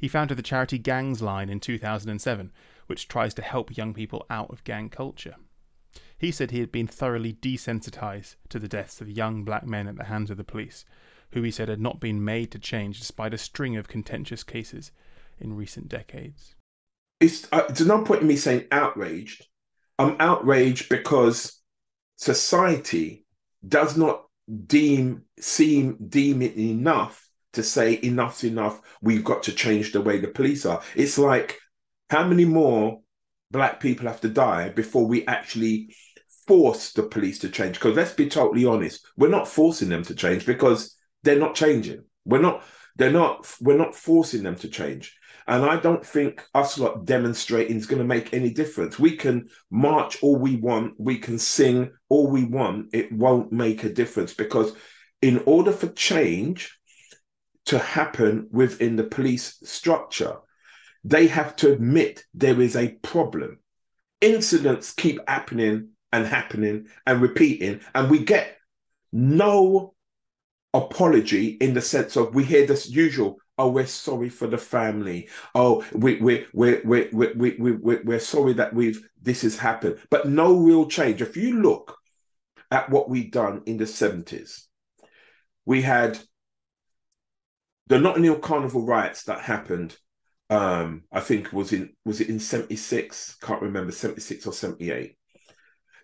He 0.00 0.08
founded 0.08 0.38
the 0.38 0.42
charity 0.42 0.78
Gangsline 0.78 1.50
in 1.50 1.60
2007, 1.60 2.52
which 2.86 3.06
tries 3.06 3.34
to 3.34 3.42
help 3.42 3.76
young 3.76 3.92
people 3.92 4.24
out 4.30 4.48
of 4.48 4.64
gang 4.64 4.88
culture. 4.88 5.34
He 6.16 6.30
said 6.30 6.52
he 6.52 6.60
had 6.60 6.72
been 6.72 6.86
thoroughly 6.86 7.34
desensitized 7.34 8.36
to 8.48 8.58
the 8.58 8.66
deaths 8.66 9.02
of 9.02 9.10
young 9.10 9.44
black 9.44 9.66
men 9.66 9.86
at 9.88 9.96
the 9.96 10.04
hands 10.04 10.30
of 10.30 10.38
the 10.38 10.44
police, 10.44 10.86
who 11.32 11.42
he 11.42 11.50
said 11.50 11.68
had 11.68 11.82
not 11.82 12.00
been 12.00 12.24
made 12.24 12.50
to 12.52 12.58
change 12.58 12.98
despite 12.98 13.34
a 13.34 13.38
string 13.38 13.76
of 13.76 13.88
contentious 13.88 14.42
cases 14.42 14.90
in 15.38 15.54
recent 15.54 15.90
decades. 15.90 16.54
It's, 17.20 17.46
uh, 17.52 17.66
there's 17.66 17.86
no 17.86 18.04
point 18.04 18.22
in 18.22 18.26
me 18.26 18.36
saying 18.36 18.68
outraged. 18.72 19.48
I'm 19.98 20.16
outraged 20.18 20.88
because 20.88 21.57
society 22.18 23.24
does 23.66 23.96
not 23.96 24.24
deem 24.66 25.22
seem 25.38 25.96
deem 26.08 26.42
it 26.42 26.56
enough 26.56 27.26
to 27.54 27.62
say 27.62 27.98
enough's 28.02 28.44
enough. 28.44 28.80
We've 29.00 29.24
got 29.24 29.44
to 29.44 29.52
change 29.52 29.92
the 29.92 30.00
way 30.00 30.18
the 30.18 30.28
police 30.28 30.66
are. 30.66 30.82
It's 30.94 31.16
like 31.16 31.58
how 32.10 32.26
many 32.26 32.44
more 32.44 33.00
black 33.50 33.80
people 33.80 34.06
have 34.06 34.20
to 34.20 34.28
die 34.28 34.68
before 34.68 35.06
we 35.06 35.26
actually 35.26 35.94
force 36.46 36.92
the 36.92 37.02
police 37.04 37.38
to 37.40 37.48
change. 37.48 37.76
Because 37.76 37.96
let's 37.96 38.12
be 38.12 38.28
totally 38.28 38.66
honest, 38.66 39.06
we're 39.16 39.28
not 39.28 39.48
forcing 39.48 39.88
them 39.88 40.02
to 40.04 40.14
change 40.14 40.44
because 40.44 40.96
they're 41.22 41.38
not 41.38 41.54
changing. 41.54 42.04
We're 42.24 42.42
not, 42.42 42.64
they're 42.96 43.12
not, 43.12 43.50
we're 43.60 43.76
not 43.76 43.94
forcing 43.94 44.42
them 44.42 44.56
to 44.56 44.68
change. 44.68 45.16
And 45.48 45.64
I 45.64 45.76
don't 45.76 46.04
think 46.04 46.44
us 46.54 46.78
lot 46.78 47.06
demonstrating 47.06 47.78
is 47.78 47.86
going 47.86 48.02
to 48.02 48.06
make 48.06 48.34
any 48.34 48.50
difference. 48.50 48.98
We 48.98 49.16
can 49.16 49.48
march 49.70 50.22
all 50.22 50.36
we 50.36 50.56
want, 50.56 50.92
we 50.98 51.16
can 51.16 51.38
sing 51.38 51.90
all 52.10 52.26
we 52.26 52.44
want. 52.44 52.90
It 52.92 53.10
won't 53.10 53.50
make 53.50 53.82
a 53.82 53.92
difference 53.92 54.34
because, 54.34 54.72
in 55.22 55.42
order 55.46 55.72
for 55.72 55.88
change 55.88 56.78
to 57.66 57.78
happen 57.78 58.48
within 58.50 58.96
the 58.96 59.04
police 59.04 59.58
structure, 59.64 60.36
they 61.02 61.26
have 61.28 61.56
to 61.56 61.72
admit 61.72 62.26
there 62.34 62.60
is 62.60 62.76
a 62.76 62.96
problem. 63.02 63.58
Incidents 64.20 64.92
keep 64.92 65.18
happening 65.26 65.90
and 66.12 66.26
happening 66.26 66.88
and 67.06 67.22
repeating, 67.22 67.80
and 67.94 68.10
we 68.10 68.18
get 68.18 68.58
no 69.12 69.94
apology 70.74 71.48
in 71.48 71.72
the 71.72 71.80
sense 71.80 72.16
of 72.16 72.34
we 72.34 72.44
hear 72.44 72.66
this 72.66 72.86
usual 72.90 73.38
oh 73.58 73.68
we're 73.68 73.86
sorry 73.86 74.28
for 74.28 74.46
the 74.46 74.58
family. 74.58 75.28
Oh 75.54 75.84
we 75.92 76.16
we 76.16 76.46
we 76.52 76.80
we 76.84 77.08
we 77.12 77.32
we, 77.34 77.56
we, 77.58 77.72
we 77.72 77.96
we're 77.96 78.20
sorry 78.20 78.54
that 78.54 78.72
we've 78.74 79.08
this 79.20 79.42
has 79.42 79.58
happened. 79.58 79.98
But 80.10 80.28
no 80.28 80.56
real 80.56 80.86
change. 80.86 81.20
If 81.20 81.36
you 81.36 81.60
look 81.60 81.98
at 82.70 82.90
what 82.90 83.08
we've 83.08 83.30
done 83.30 83.62
in 83.66 83.78
the 83.78 83.84
70s 83.84 84.64
we 85.64 85.82
had 85.82 86.18
the 87.88 87.98
Notting 87.98 88.24
Hill 88.24 88.38
Carnival 88.38 88.84
riots 88.84 89.24
that 89.24 89.40
happened 89.40 89.96
um 90.50 91.02
i 91.12 91.20
think 91.20 91.52
was 91.52 91.74
in 91.74 91.90
was 92.06 92.22
it 92.22 92.30
in 92.30 92.40
76 92.40 93.36
can't 93.42 93.60
remember 93.60 93.92
76 93.92 94.46
or 94.46 94.52
78 94.54 95.14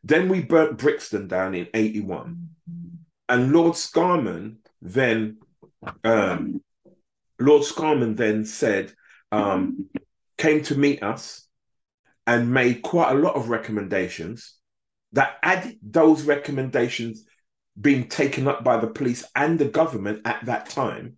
then 0.02 0.28
we 0.28 0.42
burnt 0.42 0.76
brixton 0.76 1.26
down 1.28 1.54
in 1.54 1.66
81 1.72 2.50
and 3.30 3.52
lord 3.54 3.72
scarman 3.72 4.56
then 4.82 5.38
um 6.04 6.60
lord 7.38 7.62
scarman 7.62 8.16
then 8.16 8.44
said 8.44 8.92
um 9.32 9.88
came 10.38 10.62
to 10.62 10.76
meet 10.76 11.02
us 11.02 11.46
and 12.26 12.52
made 12.52 12.82
quite 12.82 13.12
a 13.12 13.18
lot 13.18 13.34
of 13.34 13.50
recommendations 13.50 14.54
that 15.12 15.36
had 15.42 15.76
those 15.82 16.22
recommendations 16.22 17.24
been 17.80 18.08
taken 18.08 18.48
up 18.48 18.64
by 18.64 18.76
the 18.76 18.86
police 18.86 19.24
and 19.36 19.58
the 19.58 19.64
government 19.64 20.20
at 20.24 20.44
that 20.44 20.68
time 20.68 21.16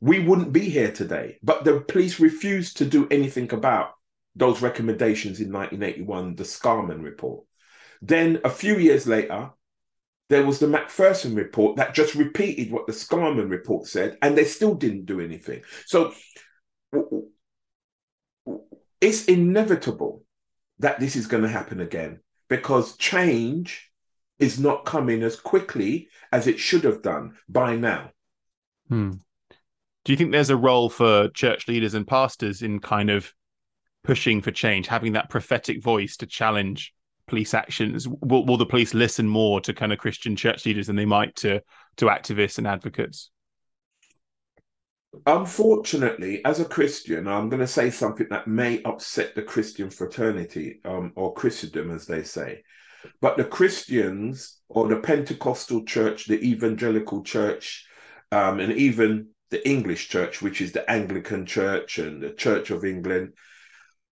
we 0.00 0.20
wouldn't 0.20 0.52
be 0.52 0.68
here 0.68 0.92
today. 0.92 1.38
But 1.42 1.64
the 1.64 1.80
police 1.80 2.20
refused 2.20 2.78
to 2.78 2.84
do 2.84 3.08
anything 3.10 3.52
about 3.52 3.92
those 4.34 4.60
recommendations 4.60 5.40
in 5.40 5.52
1981, 5.52 6.36
the 6.36 6.44
Scarman 6.44 7.02
report. 7.02 7.44
Then 8.02 8.40
a 8.44 8.50
few 8.50 8.76
years 8.76 9.06
later, 9.06 9.50
there 10.28 10.44
was 10.44 10.58
the 10.58 10.66
Macpherson 10.66 11.34
report 11.34 11.76
that 11.76 11.94
just 11.94 12.14
repeated 12.14 12.70
what 12.70 12.86
the 12.86 12.92
Scarman 12.92 13.48
report 13.48 13.86
said, 13.86 14.18
and 14.22 14.36
they 14.36 14.44
still 14.44 14.74
didn't 14.74 15.06
do 15.06 15.20
anything. 15.20 15.62
So 15.86 16.12
it's 19.00 19.26
inevitable 19.26 20.24
that 20.78 21.00
this 21.00 21.16
is 21.16 21.26
going 21.26 21.42
to 21.42 21.48
happen 21.48 21.80
again 21.80 22.20
because 22.48 22.96
change 22.96 23.90
is 24.38 24.58
not 24.58 24.84
coming 24.84 25.22
as 25.22 25.36
quickly 25.36 26.08
as 26.32 26.46
it 26.46 26.58
should 26.58 26.84
have 26.84 27.02
done 27.02 27.36
by 27.48 27.76
now. 27.76 28.10
Hmm. 28.88 29.12
Do 30.04 30.12
you 30.12 30.16
think 30.16 30.30
there's 30.30 30.50
a 30.50 30.56
role 30.56 30.88
for 30.88 31.28
church 31.30 31.66
leaders 31.66 31.94
and 31.94 32.06
pastors 32.06 32.62
in 32.62 32.80
kind 32.80 33.10
of 33.10 33.32
pushing 34.04 34.40
for 34.40 34.52
change, 34.52 34.86
having 34.86 35.14
that 35.14 35.30
prophetic 35.30 35.82
voice 35.82 36.16
to 36.18 36.26
challenge 36.26 36.94
police 37.26 37.54
actions? 37.54 38.06
Will, 38.08 38.44
will 38.46 38.56
the 38.56 38.66
police 38.66 38.94
listen 38.94 39.28
more 39.28 39.60
to 39.60 39.74
kind 39.74 39.92
of 39.92 39.98
Christian 39.98 40.36
church 40.36 40.64
leaders 40.66 40.86
than 40.86 40.96
they 40.96 41.04
might 41.04 41.34
to 41.36 41.60
to 41.96 42.06
activists 42.06 42.58
and 42.58 42.66
advocates? 42.66 43.30
Unfortunately, 45.24 46.44
as 46.44 46.60
a 46.60 46.64
Christian, 46.64 47.26
I'm 47.26 47.48
going 47.48 47.60
to 47.60 47.66
say 47.66 47.90
something 47.90 48.26
that 48.30 48.46
may 48.46 48.82
upset 48.82 49.34
the 49.34 49.42
Christian 49.42 49.88
fraternity 49.88 50.80
um, 50.84 51.12
or 51.16 51.32
Christendom, 51.32 51.90
as 51.90 52.06
they 52.06 52.22
say. 52.22 52.62
But 53.20 53.36
the 53.36 53.44
Christians 53.44 54.58
or 54.68 54.88
the 54.88 54.96
Pentecostal 54.96 55.84
church, 55.84 56.26
the 56.26 56.42
evangelical 56.42 57.22
church, 57.22 57.86
um, 58.30 58.60
and 58.60 58.72
even 58.72 59.28
the 59.50 59.66
English 59.66 60.08
church, 60.08 60.42
which 60.42 60.60
is 60.60 60.72
the 60.72 60.88
Anglican 60.90 61.46
church 61.46 61.98
and 61.98 62.22
the 62.22 62.30
Church 62.30 62.70
of 62.70 62.84
England, 62.84 63.32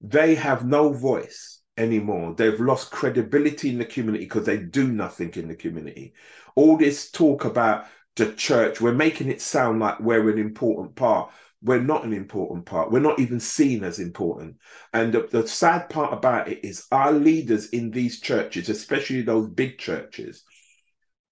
they 0.00 0.36
have 0.36 0.64
no 0.64 0.92
voice 0.92 1.53
anymore. 1.76 2.34
They've 2.34 2.60
lost 2.60 2.90
credibility 2.90 3.70
in 3.70 3.78
the 3.78 3.84
community 3.84 4.24
because 4.24 4.46
they 4.46 4.58
do 4.58 4.88
nothing 4.88 5.32
in 5.34 5.48
the 5.48 5.56
community. 5.56 6.14
All 6.54 6.76
this 6.76 7.10
talk 7.10 7.44
about 7.44 7.86
the 8.16 8.32
church, 8.32 8.80
we're 8.80 8.92
making 8.92 9.28
it 9.28 9.42
sound 9.42 9.80
like 9.80 10.00
we're 10.00 10.30
an 10.30 10.38
important 10.38 10.94
part. 10.94 11.32
We're 11.62 11.80
not 11.80 12.04
an 12.04 12.12
important 12.12 12.66
part. 12.66 12.92
We're 12.92 13.00
not 13.00 13.18
even 13.18 13.40
seen 13.40 13.84
as 13.84 13.98
important. 13.98 14.58
And 14.92 15.12
the, 15.12 15.26
the 15.30 15.48
sad 15.48 15.88
part 15.88 16.12
about 16.12 16.48
it 16.48 16.64
is 16.64 16.86
our 16.92 17.10
leaders 17.10 17.70
in 17.70 17.90
these 17.90 18.20
churches, 18.20 18.68
especially 18.68 19.22
those 19.22 19.48
big 19.48 19.78
churches, 19.78 20.44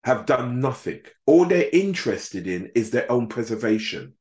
have 0.04 0.26
done 0.26 0.58
nothing. 0.60 1.00
All 1.26 1.44
they're 1.44 1.68
interested 1.72 2.46
in 2.46 2.70
is 2.74 2.90
their 2.90 3.10
own 3.12 3.28
preservation. 3.28 4.14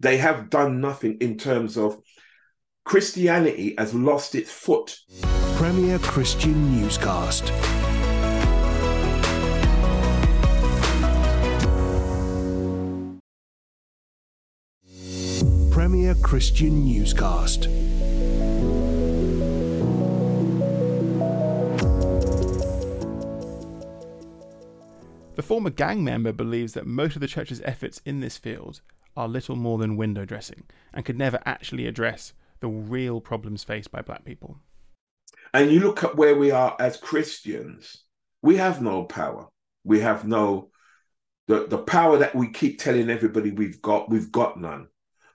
They 0.00 0.16
have 0.18 0.50
done 0.50 0.80
nothing 0.80 1.18
in 1.20 1.38
terms 1.38 1.78
of 1.78 1.96
Christianity 2.84 3.76
has 3.78 3.94
lost 3.94 4.34
its 4.34 4.50
foot. 4.50 4.98
Premier 5.62 6.00
Christian 6.00 6.72
Newscast. 6.72 7.52
Premier 15.70 16.16
Christian 16.16 16.84
Newscast. 16.84 17.68
The 25.36 25.42
former 25.44 25.70
gang 25.70 26.02
member 26.02 26.32
believes 26.32 26.72
that 26.72 26.86
most 26.86 27.14
of 27.14 27.20
the 27.20 27.28
church's 27.28 27.60
efforts 27.64 28.00
in 28.04 28.18
this 28.18 28.36
field 28.36 28.80
are 29.16 29.28
little 29.28 29.54
more 29.54 29.78
than 29.78 29.96
window 29.96 30.24
dressing 30.24 30.64
and 30.92 31.04
could 31.04 31.16
never 31.16 31.40
actually 31.46 31.86
address 31.86 32.32
the 32.58 32.66
real 32.66 33.20
problems 33.20 33.62
faced 33.62 33.92
by 33.92 34.02
black 34.02 34.24
people. 34.24 34.58
And 35.54 35.70
you 35.70 35.80
look 35.80 36.04
at 36.04 36.16
where 36.16 36.34
we 36.36 36.50
are 36.50 36.76
as 36.80 36.96
Christians, 36.96 38.04
we 38.42 38.56
have 38.56 38.82
no 38.82 39.04
power. 39.04 39.48
We 39.84 40.00
have 40.00 40.26
no 40.26 40.70
the, 41.48 41.66
the 41.66 41.78
power 41.78 42.18
that 42.18 42.34
we 42.34 42.50
keep 42.50 42.78
telling 42.80 43.10
everybody 43.10 43.50
we've 43.50 43.82
got, 43.82 44.08
we've 44.10 44.32
got 44.32 44.58
none. 44.60 44.88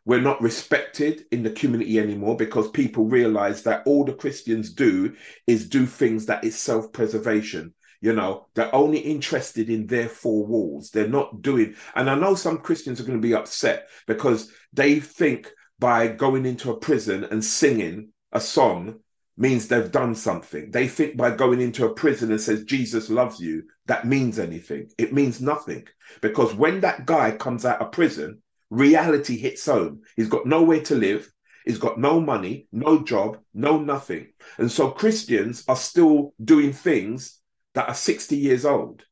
we're 0.06 0.22
not 0.22 0.42
respected 0.42 1.26
in 1.32 1.44
the 1.44 1.50
community 1.52 2.00
anymore 2.00 2.38
because 2.38 2.72
people 2.72 3.06
realize 3.06 3.64
that 3.64 3.84
all 3.86 4.06
the 4.06 4.14
Christians 4.14 4.72
do 4.74 5.14
is 5.46 5.68
do 5.68 5.86
things 5.86 6.28
that 6.28 6.46
is 6.46 6.58
self 6.58 6.94
preservation. 6.94 7.74
You 8.00 8.14
know, 8.14 8.48
they're 8.56 8.74
only 8.74 9.00
interested 9.00 9.70
in 9.70 9.86
their 9.88 10.08
four 10.08 10.46
walls. 10.46 10.92
They're 10.92 11.10
not 11.10 11.42
doing, 11.42 11.76
and 11.94 12.10
I 12.10 12.16
know 12.16 12.36
some 12.36 12.60
Christians 12.60 13.02
are 13.02 13.04
going 13.04 13.22
to 13.22 13.28
be 13.28 13.34
upset 13.36 13.90
because 14.08 14.50
they 14.72 15.02
think 15.02 15.52
by 15.78 16.08
going 16.08 16.46
into 16.46 16.72
a 16.72 16.80
prison 16.80 17.26
and 17.26 17.44
singing 17.44 18.14
a 18.32 18.40
song 18.40 19.00
means 19.38 19.68
they've 19.68 19.92
done 19.92 20.16
something. 20.16 20.72
They 20.72 20.88
think 20.88 21.16
by 21.16 21.32
going 21.32 21.62
into 21.62 21.86
a 21.86 21.94
prison 21.94 22.32
and 22.32 22.42
says 22.42 22.64
Jesus 22.64 23.10
loves 23.10 23.40
you, 23.40 23.64
that 23.86 24.06
means 24.06 24.40
anything. 24.40 24.90
It 24.98 25.14
means 25.14 25.42
nothing. 25.42 25.88
Because 26.22 26.54
when 26.56 26.82
that 26.82 27.06
guy 27.06 27.32
comes 27.32 27.66
out 27.66 27.82
of 27.82 27.92
prison, 27.92 28.42
reality 28.70 29.38
hits 29.38 29.66
home. 29.66 30.02
He's 30.16 30.30
got 30.30 30.46
nowhere 30.46 30.82
to 30.82 30.96
live. 30.96 31.32
He's 31.66 31.78
got 31.78 32.00
no 32.00 32.20
money, 32.20 32.68
no 32.72 33.04
job, 33.04 33.38
no 33.54 33.78
nothing. 33.78 34.28
And 34.58 34.72
so 34.72 34.90
Christians 34.90 35.64
are 35.68 35.76
still 35.76 36.34
doing 36.44 36.72
things 36.72 37.40
that 37.74 37.90
are 37.90 37.96
60 37.96 38.38
years 38.38 38.66
old 38.66 39.04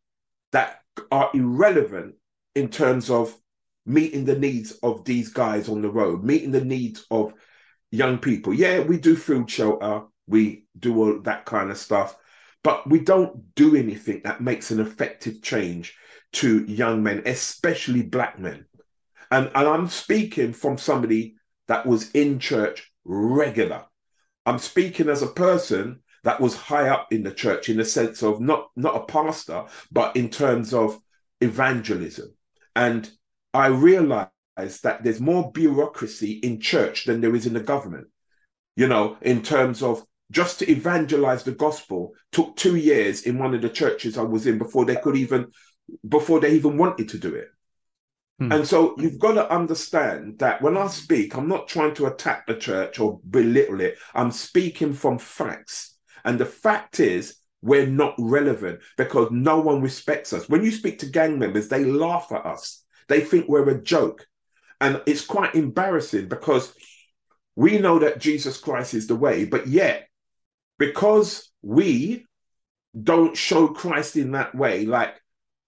that 0.53 0.79
are 1.11 1.29
irrelevant 1.33 2.15
in 2.55 2.69
terms 2.69 3.09
of 3.09 3.37
meeting 3.85 4.25
the 4.25 4.39
needs 4.39 4.71
of 4.81 5.03
these 5.03 5.29
guys 5.29 5.69
on 5.69 5.81
the 5.81 5.89
road, 5.89 6.23
meeting 6.23 6.51
the 6.51 6.63
needs 6.63 7.05
of 7.11 7.33
young 7.91 8.17
people. 8.17 8.53
Yeah, 8.53 8.79
we 8.79 8.97
do 8.97 9.15
food 9.15 9.49
shelter, 9.49 10.03
we 10.27 10.65
do 10.77 10.97
all 10.97 11.19
that 11.21 11.45
kind 11.45 11.71
of 11.71 11.77
stuff, 11.77 12.15
but 12.63 12.89
we 12.89 12.99
don't 12.99 13.53
do 13.55 13.75
anything 13.75 14.21
that 14.23 14.41
makes 14.41 14.71
an 14.71 14.79
effective 14.79 15.41
change 15.41 15.95
to 16.33 16.65
young 16.65 17.03
men, 17.03 17.21
especially 17.25 18.01
black 18.01 18.39
men. 18.39 18.65
And, 19.31 19.51
and 19.55 19.67
I'm 19.67 19.87
speaking 19.87 20.53
from 20.53 20.77
somebody 20.77 21.35
that 21.67 21.85
was 21.85 22.11
in 22.11 22.39
church 22.39 22.91
regular. 23.03 23.85
I'm 24.45 24.59
speaking 24.59 25.09
as 25.09 25.21
a 25.21 25.27
person 25.27 26.01
that 26.23 26.41
was 26.41 26.55
high 26.55 26.89
up 26.89 27.13
in 27.13 27.23
the 27.23 27.31
church 27.31 27.69
in 27.69 27.77
the 27.77 27.85
sense 27.85 28.23
of 28.23 28.41
not 28.41 28.69
not 28.75 28.95
a 28.95 29.05
pastor, 29.05 29.65
but 29.91 30.15
in 30.15 30.29
terms 30.29 30.73
of 30.73 30.99
evangelism. 31.39 32.33
And 32.75 33.09
I 33.53 33.67
realized 33.67 34.31
that 34.57 35.03
there's 35.03 35.19
more 35.19 35.51
bureaucracy 35.51 36.33
in 36.33 36.59
church 36.59 37.05
than 37.05 37.21
there 37.21 37.35
is 37.35 37.45
in 37.45 37.53
the 37.53 37.59
government. 37.59 38.07
You 38.75 38.87
know, 38.87 39.17
in 39.21 39.41
terms 39.41 39.81
of 39.81 40.03
just 40.35 40.59
to 40.59 40.69
evangelize 40.69 41.43
the 41.43 41.53
gospel 41.53 42.13
took 42.33 42.57
two 42.57 42.75
years 42.75 43.21
in 43.21 43.39
one 43.39 43.55
of 43.55 43.61
the 43.61 43.69
churches 43.69 44.17
I 44.17 44.23
was 44.23 44.45
in 44.45 44.57
before 44.57 44.83
they 44.83 44.97
could 44.97 45.15
even 45.15 45.47
before 46.07 46.41
they 46.41 46.51
even 46.51 46.77
wanted 46.77 47.07
to 47.09 47.17
do 47.17 47.33
it. 47.33 47.47
Hmm. 48.39 48.51
And 48.51 48.67
so 48.67 48.95
you've 48.97 49.17
got 49.17 49.35
to 49.35 49.49
understand 49.49 50.39
that 50.39 50.61
when 50.61 50.75
I 50.75 50.87
speak, 50.87 51.37
I'm 51.37 51.47
not 51.47 51.69
trying 51.69 51.93
to 51.95 52.07
attack 52.07 52.47
the 52.47 52.55
church 52.55 52.99
or 52.99 53.21
belittle 53.29 53.79
it. 53.79 53.97
I'm 54.13 54.31
speaking 54.31 54.91
from 54.91 55.19
facts. 55.19 55.95
And 56.25 56.37
the 56.37 56.45
fact 56.45 56.99
is, 56.99 57.37
we're 57.61 57.87
not 57.87 58.15
relevant 58.19 58.81
because 58.97 59.31
no 59.31 59.61
one 59.61 59.81
respects 59.81 60.33
us. 60.33 60.49
When 60.49 60.65
you 60.65 60.71
speak 60.71 60.99
to 60.99 61.05
gang 61.05 61.39
members, 61.39 61.69
they 61.69 61.85
laugh 61.85 62.27
at 62.31 62.45
us. 62.45 62.83
They 63.07 63.21
think 63.21 63.47
we're 63.47 63.69
a 63.69 63.81
joke. 63.81 64.27
And 64.81 65.01
it's 65.05 65.25
quite 65.25 65.55
embarrassing 65.55 66.27
because 66.27 66.75
we 67.55 67.77
know 67.77 67.99
that 67.99 68.19
Jesus 68.19 68.57
Christ 68.57 68.93
is 68.93 69.07
the 69.07 69.15
way, 69.15 69.45
but 69.45 69.67
yet, 69.67 70.09
because 70.77 71.51
we 71.61 72.25
don't 73.01 73.35
show 73.35 73.67
Christ 73.67 74.15
in 74.15 74.31
that 74.31 74.55
way, 74.55 74.85
like 74.85 75.15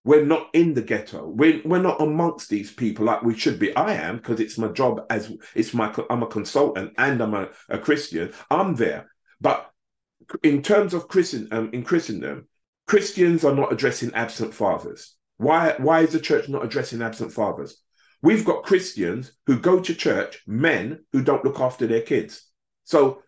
we're 0.03 0.25
not 0.25 0.49
in 0.53 0.73
the 0.73 0.81
ghetto. 0.81 1.27
We're, 1.27 1.61
we're 1.65 1.81
not 1.81 2.01
amongst 2.01 2.49
these 2.49 2.71
people 2.71 3.05
like 3.05 3.23
we 3.23 3.37
should 3.37 3.59
be. 3.59 3.75
I 3.75 3.93
am 3.95 4.17
because 4.17 4.39
it's 4.39 4.57
my 4.57 4.69
job 4.69 5.05
as 5.09 5.31
it's 5.53 5.73
my 5.73 5.93
I'm 6.09 6.23
a 6.23 6.27
consultant 6.27 6.93
and 6.97 7.21
I'm 7.21 7.33
a, 7.33 7.49
a 7.67 7.77
Christian. 7.77 8.31
I'm 8.49 8.75
there. 8.75 9.11
But 9.41 9.69
in 10.43 10.61
terms 10.61 10.93
of 10.93 11.09
Christian 11.09 11.49
um, 11.51 11.71
in 11.73 11.83
Christendom, 11.83 12.47
Christians 12.87 13.43
are 13.43 13.53
not 13.53 13.73
addressing 13.73 14.13
absent 14.13 14.53
fathers. 14.53 15.15
Why 15.37 15.75
why 15.77 16.01
is 16.01 16.13
the 16.13 16.21
church 16.21 16.47
not 16.47 16.63
addressing 16.63 17.01
absent 17.01 17.33
fathers? 17.33 17.77
We've 18.21 18.45
got 18.45 18.63
Christians 18.63 19.33
who 19.45 19.59
go 19.59 19.81
to 19.81 19.93
church, 19.93 20.41
men 20.47 21.03
who 21.11 21.21
don't 21.21 21.43
look 21.43 21.59
after 21.59 21.85
their 21.85 22.01
kids. 22.01 22.49
So 22.85 23.23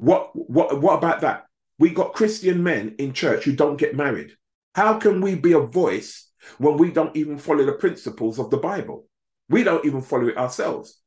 what 0.00 0.30
what 0.34 0.80
what 0.80 0.96
about 0.96 1.20
that? 1.20 1.44
We 1.78 1.90
got 1.90 2.14
Christian 2.14 2.62
men 2.62 2.94
in 2.98 3.12
church 3.12 3.44
who 3.44 3.52
don't 3.52 3.76
get 3.76 3.94
married. 3.94 4.32
How 4.74 4.98
can 4.98 5.20
we 5.20 5.34
be 5.34 5.52
a 5.52 5.60
voice 5.60 6.30
when 6.58 6.78
we 6.78 6.90
don't 6.90 7.14
even 7.16 7.36
follow 7.36 7.64
the 7.64 7.72
principles 7.72 8.38
of 8.38 8.50
the 8.50 8.56
Bible? 8.56 9.06
We 9.50 9.62
don't 9.62 9.84
even 9.84 10.00
follow 10.00 10.28
it 10.28 10.38
ourselves. 10.38 11.02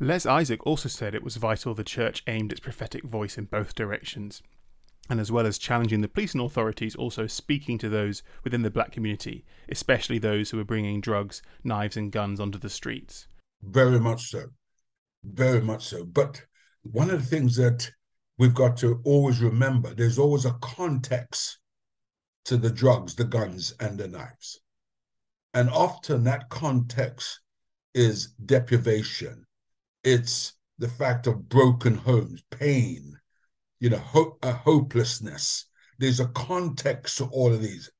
Les 0.00 0.26
Isaac 0.26 0.66
also 0.66 0.88
said 0.88 1.14
it 1.14 1.22
was 1.22 1.36
vital 1.36 1.74
the 1.74 1.84
church 1.84 2.22
aimed 2.26 2.52
its 2.52 2.60
prophetic 2.60 3.04
voice 3.04 3.38
in 3.38 3.44
both 3.44 3.74
directions, 3.74 4.42
and 5.08 5.18
as 5.18 5.32
well 5.32 5.46
as 5.46 5.58
challenging 5.58 6.02
the 6.02 6.08
police 6.08 6.34
and 6.34 6.42
authorities, 6.42 6.96
also 6.96 7.26
speaking 7.26 7.78
to 7.78 7.88
those 7.88 8.22
within 8.44 8.62
the 8.62 8.70
black 8.70 8.92
community, 8.92 9.44
especially 9.68 10.18
those 10.18 10.50
who 10.50 10.56
were 10.58 10.64
bringing 10.64 11.00
drugs, 11.00 11.42
knives, 11.64 11.96
and 11.96 12.12
guns 12.12 12.40
onto 12.40 12.58
the 12.58 12.70
streets. 12.70 13.28
Very 13.62 14.00
much 14.00 14.30
so. 14.30 14.46
Very 15.24 15.60
much 15.60 15.86
so. 15.86 16.04
But 16.04 16.44
one 16.82 17.10
of 17.10 17.20
the 17.20 17.26
things 17.26 17.56
that 17.56 17.90
we've 18.40 18.54
got 18.54 18.74
to 18.78 19.02
always 19.04 19.42
remember 19.42 19.92
there's 19.92 20.18
always 20.18 20.46
a 20.46 20.56
context 20.62 21.58
to 22.46 22.56
the 22.56 22.70
drugs, 22.70 23.14
the 23.14 23.24
guns, 23.24 23.74
and 23.78 23.98
the 23.98 24.08
knives. 24.08 24.62
And 25.52 25.68
often 25.68 26.24
that 26.24 26.48
context 26.48 27.40
is 27.92 28.28
deprivation. 28.46 29.44
It's 30.04 30.54
the 30.78 30.88
fact 30.88 31.26
of 31.26 31.50
broken 31.50 31.94
homes, 31.94 32.42
pain, 32.50 33.18
you 33.78 33.90
know, 33.90 33.98
ho- 33.98 34.38
a 34.42 34.52
hopelessness. 34.52 35.66
There's 35.98 36.20
a 36.20 36.28
context 36.28 37.18
to 37.18 37.26
all 37.26 37.52
of 37.52 37.60
these. 37.60 37.90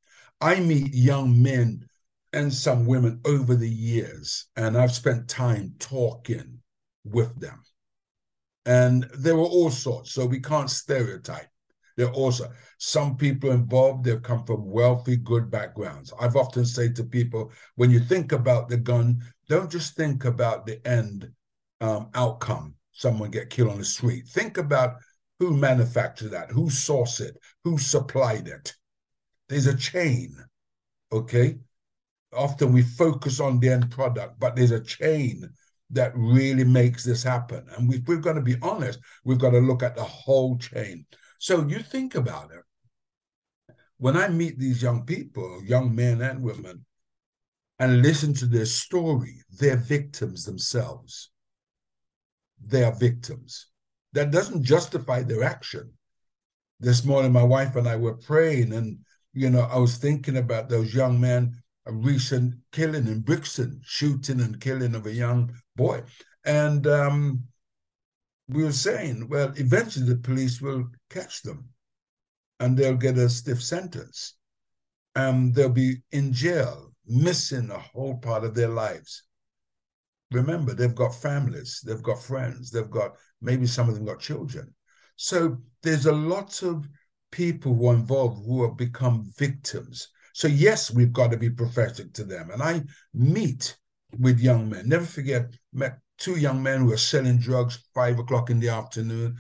I 0.41 0.59
meet 0.61 0.95
young 0.95 1.43
men 1.43 1.87
and 2.33 2.51
some 2.51 2.87
women 2.87 3.21
over 3.27 3.55
the 3.55 3.69
years, 3.69 4.47
and 4.57 4.79
I've 4.79 4.95
spent 4.95 5.29
time 5.29 5.75
talking 5.79 6.63
with 7.05 7.39
them. 7.39 7.63
And 8.67 9.09
there 9.19 9.37
were 9.37 9.43
all 9.43 9.71
sorts, 9.71 10.13
so 10.13 10.27
we 10.27 10.41
can't 10.41 10.71
stereotype. 10.71 11.49
There 11.97 12.09
are 12.09 12.13
also 12.15 12.51
some 12.79 13.17
people 13.17 13.51
involved, 13.51 14.05
they've 14.05 14.23
come 14.23 14.45
from 14.45 14.71
wealthy, 14.71 15.17
good 15.17 15.51
backgrounds. 15.51 16.13
I've 16.19 16.37
often 16.37 16.65
said 16.65 16.97
to 16.97 17.05
people, 17.05 17.53
when 17.77 17.91
you 17.91 18.01
think 18.01 18.33
about 18.33 18.69
the 18.69 18.77
gun, 18.77 19.23
don't 19.49 19.71
just 19.71 19.97
think 19.97 20.25
about 20.25 20.67
the 20.67 20.87
end 20.87 21.31
um, 21.81 22.09
outcome, 22.15 22.75
someone 22.93 23.31
get 23.31 23.51
killed 23.51 23.71
on 23.71 23.79
the 23.79 23.85
street. 23.85 24.29
Think 24.29 24.59
about 24.59 24.97
who 25.39 25.57
manufactured 25.57 26.31
that, 26.31 26.51
who 26.51 26.67
sourced 26.67 27.21
it, 27.21 27.37
who 27.65 27.79
supplied 27.79 28.49
it. 28.49 28.75
There's 29.49 29.67
a 29.67 29.77
chain, 29.77 30.37
okay? 31.11 31.59
Often 32.33 32.73
we 32.73 32.83
focus 32.83 33.41
on 33.41 33.59
the 33.59 33.71
end 33.71 33.91
product, 33.91 34.39
but 34.39 34.55
there's 34.55 34.71
a 34.71 34.81
chain 34.81 35.51
that 35.93 36.13
really 36.15 36.65
makes 36.65 37.05
this 37.05 37.23
happen. 37.23 37.67
And 37.77 37.93
if 37.93 38.07
we're 38.07 38.17
going 38.17 38.37
to 38.37 38.43
be 38.43 38.57
honest, 38.63 38.99
we've 39.25 39.39
got 39.39 39.51
to 39.51 39.59
look 39.59 39.83
at 39.83 39.97
the 39.97 40.05
whole 40.05 40.57
chain. 40.59 41.07
So 41.39 41.67
you 41.67 41.81
think 41.81 42.15
about 42.15 42.51
it. 42.53 43.75
When 43.99 44.17
I 44.17 44.29
meet 44.29 44.59
these 44.59 44.83
young 44.83 45.05
people, 45.05 45.63
young 45.65 45.95
men 45.95 46.23
and 46.23 46.43
women, 46.43 46.85
and 47.79 48.03
listen 48.03 48.35
to 48.35 48.47
their 48.47 48.67
story, 48.67 49.43
they're 49.59 49.77
victims 49.77 50.45
themselves. 50.45 51.31
They 52.63 52.85
are 52.85 52.95
victims. 52.95 53.69
That 54.13 54.31
doesn't 54.31 54.65
justify 54.65 55.23
their 55.23 55.43
action. 55.43 55.93
This 56.79 57.05
morning, 57.05 57.33
my 57.33 57.43
wife 57.43 57.77
and 57.77 57.89
I 57.89 57.97
were 57.97 58.17
praying, 58.17 58.73
and 58.73 58.99
you 59.33 59.51
know, 59.51 59.63
I 59.63 59.79
was 59.79 59.97
thinking 59.97 60.37
about 60.37 60.69
those 60.69 60.95
young 60.95 61.21
men, 61.21 61.63
a 61.87 61.93
recent 61.93 62.55
killing 62.73 63.07
in 63.07 63.21
Brixton, 63.21 63.81
shooting 63.85 64.41
and 64.41 64.61
killing 64.61 64.95
of 64.95 65.07
a 65.07 65.13
young 65.13 65.55
boy. 65.81 66.03
And 66.45 66.87
um, 66.87 67.45
we 68.49 68.65
were 68.65 68.73
saying, 68.73 69.29
well, 69.29 69.53
eventually 69.57 70.07
the 70.07 70.17
police 70.17 70.61
will 70.61 70.85
catch 71.09 71.43
them 71.43 71.69
and 72.59 72.77
they'll 72.77 72.97
get 72.97 73.17
a 73.17 73.29
stiff 73.29 73.63
sentence. 73.63 74.37
And 75.17 75.55
they'll 75.55 75.71
be 75.71 76.03
in 76.13 76.33
jail, 76.33 76.93
missing 77.07 77.71
a 77.71 77.79
whole 77.79 78.19
part 78.19 78.45
of 78.45 78.55
their 78.55 78.69
lives. 78.69 79.25
Remember, 80.31 80.73
they've 80.73 80.95
got 80.95 81.15
families, 81.15 81.83
they've 81.85 82.03
got 82.03 82.23
friends, 82.23 82.71
they've 82.71 82.91
got 82.91 83.13
maybe 83.41 83.67
some 83.67 83.89
of 83.89 83.97
them 83.97 84.05
got 84.05 84.21
children. 84.21 84.73
So 85.17 85.59
there's 85.83 86.07
a 86.07 86.13
lot 86.13 86.63
of 86.63 86.87
people 87.33 87.75
who 87.75 87.89
are 87.89 87.95
involved 87.95 88.45
who 88.47 88.63
have 88.63 88.77
become 88.77 89.33
victims. 89.37 90.09
So, 90.33 90.47
yes, 90.47 90.93
we've 90.93 91.13
got 91.13 91.33
to 91.33 91.37
be 91.37 91.51
prophetic 91.51 92.13
to 92.15 92.25
them. 92.25 92.51
And 92.51 92.63
I 92.63 92.83
meet 93.13 93.77
with 94.19 94.41
young 94.41 94.69
men. 94.69 94.89
Never 94.89 95.05
forget, 95.05 95.55
met 95.73 95.99
two 96.19 96.39
young 96.39 96.63
men 96.63 96.81
who 96.81 96.87
were 96.87 96.97
selling 96.97 97.39
drugs 97.39 97.79
five 97.95 98.19
o'clock 98.19 98.51
in 98.51 98.61
the 98.61 98.69
afternoon. 98.69 99.37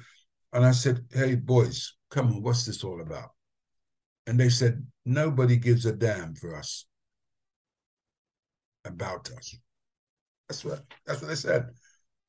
And 0.52 0.64
I 0.64 0.72
said, 0.72 1.04
Hey, 1.12 1.36
boys, 1.36 1.94
come 2.10 2.28
on, 2.28 2.42
what's 2.42 2.66
this 2.66 2.84
all 2.84 3.00
about? 3.00 3.30
And 4.26 4.38
they 4.38 4.48
said, 4.48 4.86
Nobody 5.04 5.56
gives 5.56 5.86
a 5.86 5.92
damn 5.92 6.34
for 6.34 6.56
us, 6.56 6.86
about 8.84 9.30
us. 9.30 9.56
That's 10.48 10.64
what 10.64 10.82
that's 11.06 11.20
what 11.20 11.28
they 11.28 11.36
said. 11.36 11.70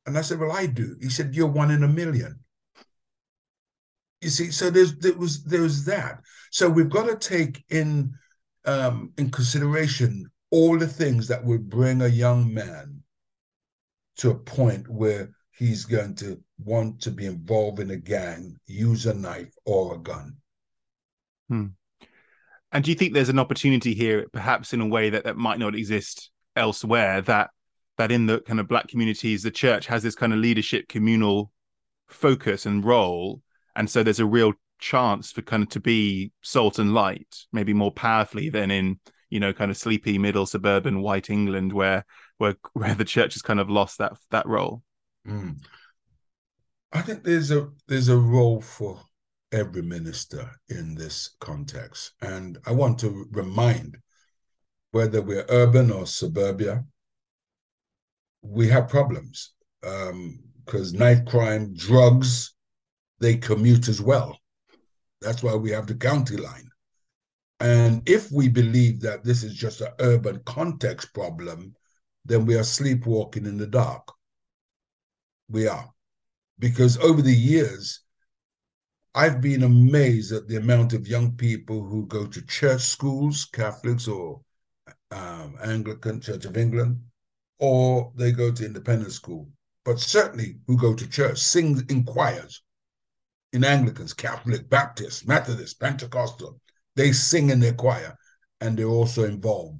And 0.05 0.17
I 0.17 0.21
said, 0.21 0.39
Well, 0.39 0.51
I 0.51 0.67
do. 0.67 0.95
He 1.01 1.09
said, 1.09 1.35
You're 1.35 1.47
one 1.47 1.71
in 1.71 1.83
a 1.83 1.87
million. 1.87 2.39
You 4.21 4.29
see, 4.29 4.51
so 4.51 4.69
there's 4.69 4.95
there 4.97 5.13
was 5.13 5.43
there 5.43 5.63
was 5.63 5.85
that. 5.85 6.19
So 6.51 6.69
we've 6.69 6.89
got 6.89 7.07
to 7.07 7.15
take 7.15 7.63
in 7.69 8.13
um, 8.65 9.11
in 9.17 9.31
consideration 9.31 10.30
all 10.51 10.77
the 10.77 10.87
things 10.87 11.27
that 11.29 11.43
would 11.43 11.69
bring 11.69 12.01
a 12.01 12.07
young 12.07 12.53
man 12.53 13.01
to 14.17 14.29
a 14.29 14.35
point 14.35 14.87
where 14.87 15.29
he's 15.51 15.85
going 15.85 16.15
to 16.15 16.39
want 16.63 17.01
to 17.01 17.11
be 17.11 17.25
involved 17.25 17.79
in 17.79 17.91
a 17.91 17.97
gang, 17.97 18.57
use 18.67 19.05
a 19.05 19.13
knife 19.13 19.53
or 19.65 19.95
a 19.95 19.97
gun. 19.97 20.35
Hmm. 21.49 21.67
And 22.71 22.83
do 22.83 22.91
you 22.91 22.95
think 22.95 23.13
there's 23.13 23.29
an 23.29 23.39
opportunity 23.39 23.93
here, 23.93 24.27
perhaps 24.31 24.73
in 24.73 24.81
a 24.81 24.87
way 24.87 25.09
that, 25.09 25.23
that 25.25 25.37
might 25.37 25.59
not 25.59 25.75
exist 25.75 26.31
elsewhere, 26.55 27.21
that 27.21 27.49
that 27.97 28.11
in 28.11 28.25
the 28.25 28.39
kind 28.41 28.59
of 28.59 28.67
black 28.67 28.87
communities, 28.87 29.43
the 29.43 29.51
church 29.51 29.85
has 29.85 30.01
this 30.01 30.15
kind 30.15 30.33
of 30.33 30.39
leadership 30.39 30.87
communal 30.87 31.51
focus 32.07 32.65
and 32.65 32.85
role, 32.85 33.41
and 33.75 33.89
so 33.89 34.01
there's 34.01 34.19
a 34.19 34.25
real 34.25 34.53
chance 34.79 35.31
for 35.31 35.41
kind 35.41 35.63
of 35.63 35.69
to 35.69 35.79
be 35.79 36.31
salt 36.41 36.79
and 36.79 36.93
light, 36.93 37.45
maybe 37.51 37.73
more 37.73 37.91
powerfully 37.91 38.49
than 38.49 38.71
in 38.71 38.99
you 39.31 39.39
know 39.39 39.53
kind 39.53 39.71
of 39.71 39.77
sleepy 39.77 40.19
middle 40.19 40.45
suburban 40.45 41.01
white 41.01 41.31
England, 41.31 41.73
where 41.73 42.05
where 42.37 42.55
where 42.73 42.93
the 42.93 43.05
church 43.05 43.33
has 43.33 43.41
kind 43.41 43.59
of 43.59 43.69
lost 43.69 43.97
that 43.97 44.13
that 44.29 44.45
role. 44.45 44.83
Mm. 45.27 45.57
I 46.91 47.01
think 47.01 47.23
there's 47.23 47.49
a 47.51 47.69
there's 47.87 48.09
a 48.09 48.17
role 48.17 48.61
for 48.61 48.99
every 49.51 49.81
minister 49.81 50.51
in 50.69 50.93
this 50.93 51.35
context, 51.39 52.13
and 52.21 52.59
I 52.67 52.73
want 52.73 52.99
to 52.99 53.25
remind 53.31 53.97
whether 54.91 55.21
we're 55.21 55.45
urban 55.49 55.89
or 55.89 56.05
suburbia, 56.05 56.83
we 58.41 58.67
have 58.67 58.89
problems 58.89 59.53
because 59.81 60.93
um, 60.93 60.99
knife 60.99 61.25
crime, 61.25 61.73
drugs, 61.73 62.53
they 63.19 63.37
commute 63.37 63.87
as 63.87 64.01
well. 64.01 64.37
That's 65.21 65.43
why 65.43 65.55
we 65.55 65.71
have 65.71 65.87
the 65.87 65.95
county 65.95 66.37
line. 66.37 66.70
And 67.61 68.01
if 68.09 68.31
we 68.31 68.49
believe 68.49 69.01
that 69.01 69.23
this 69.23 69.43
is 69.43 69.53
just 69.53 69.81
an 69.81 69.91
urban 69.99 70.41
context 70.45 71.13
problem, 71.13 71.75
then 72.25 72.45
we 72.45 72.55
are 72.55 72.63
sleepwalking 72.63 73.45
in 73.45 73.57
the 73.57 73.67
dark. 73.67 74.07
We 75.47 75.67
are. 75.67 75.89
Because 76.57 76.97
over 76.97 77.21
the 77.21 77.35
years, 77.35 78.01
I've 79.13 79.41
been 79.41 79.63
amazed 79.63 80.31
at 80.31 80.47
the 80.47 80.55
amount 80.55 80.93
of 80.93 81.07
young 81.07 81.33
people 81.33 81.83
who 81.83 82.05
go 82.07 82.25
to 82.25 82.45
church 82.47 82.81
schools, 82.81 83.45
Catholics 83.45 84.07
or 84.07 84.41
um, 85.11 85.55
Anglican 85.63 86.21
Church 86.21 86.45
of 86.45 86.57
England, 86.57 86.99
or 87.59 88.11
they 88.15 88.31
go 88.31 88.51
to 88.51 88.65
independent 88.65 89.11
school, 89.11 89.47
but 89.85 89.99
certainly 89.99 90.57
who 90.65 90.77
go 90.77 90.93
to 90.95 91.07
church, 91.07 91.37
sing 91.37 91.85
in 91.89 92.05
choirs, 92.05 92.63
in 93.53 93.63
Anglicans, 93.63 94.13
Catholic, 94.13 94.69
Baptist, 94.69 95.27
Methodist, 95.27 95.79
Pentecostal. 95.79 96.59
They 96.95 97.11
sing 97.11 97.49
in 97.49 97.59
their 97.59 97.73
choir, 97.73 98.15
and 98.59 98.77
they're 98.77 98.85
also 98.85 99.23
involved 99.23 99.79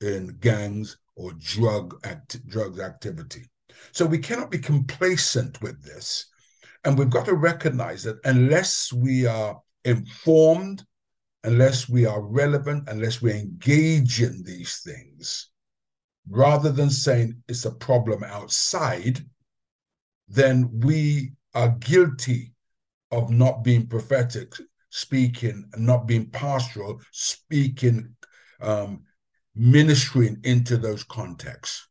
in 0.00 0.36
gangs 0.40 0.96
or 1.16 1.32
drug 1.32 1.98
act, 2.04 2.46
drugs 2.46 2.80
activity. 2.80 3.46
So 3.92 4.06
we 4.06 4.18
cannot 4.18 4.50
be 4.50 4.58
complacent 4.58 5.60
with 5.60 5.82
this, 5.82 6.26
and 6.84 6.96
we've 6.98 7.10
got 7.10 7.26
to 7.26 7.34
recognize 7.34 8.04
that 8.04 8.18
unless 8.24 8.92
we 8.92 9.26
are 9.26 9.60
informed 9.84 10.84
unless 11.44 11.88
we 11.88 12.04
are 12.06 12.20
relevant, 12.20 12.88
unless 12.88 13.22
we 13.22 13.32
engage 13.32 14.20
in 14.20 14.42
these 14.42 14.80
things, 14.84 15.50
rather 16.28 16.70
than 16.70 16.90
saying 16.90 17.42
it's 17.48 17.64
a 17.64 17.70
problem 17.70 18.22
outside, 18.24 19.20
then 20.28 20.70
we 20.80 21.32
are 21.54 21.76
guilty 21.80 22.52
of 23.10 23.30
not 23.30 23.64
being 23.64 23.86
prophetic, 23.86 24.52
speaking, 24.90 25.68
and 25.72 25.86
not 25.86 26.06
being 26.06 26.26
pastoral, 26.30 27.00
speaking, 27.12 28.14
um, 28.60 29.04
ministering 29.54 30.40
into 30.44 30.76
those 30.76 31.04
contexts. 31.04 31.88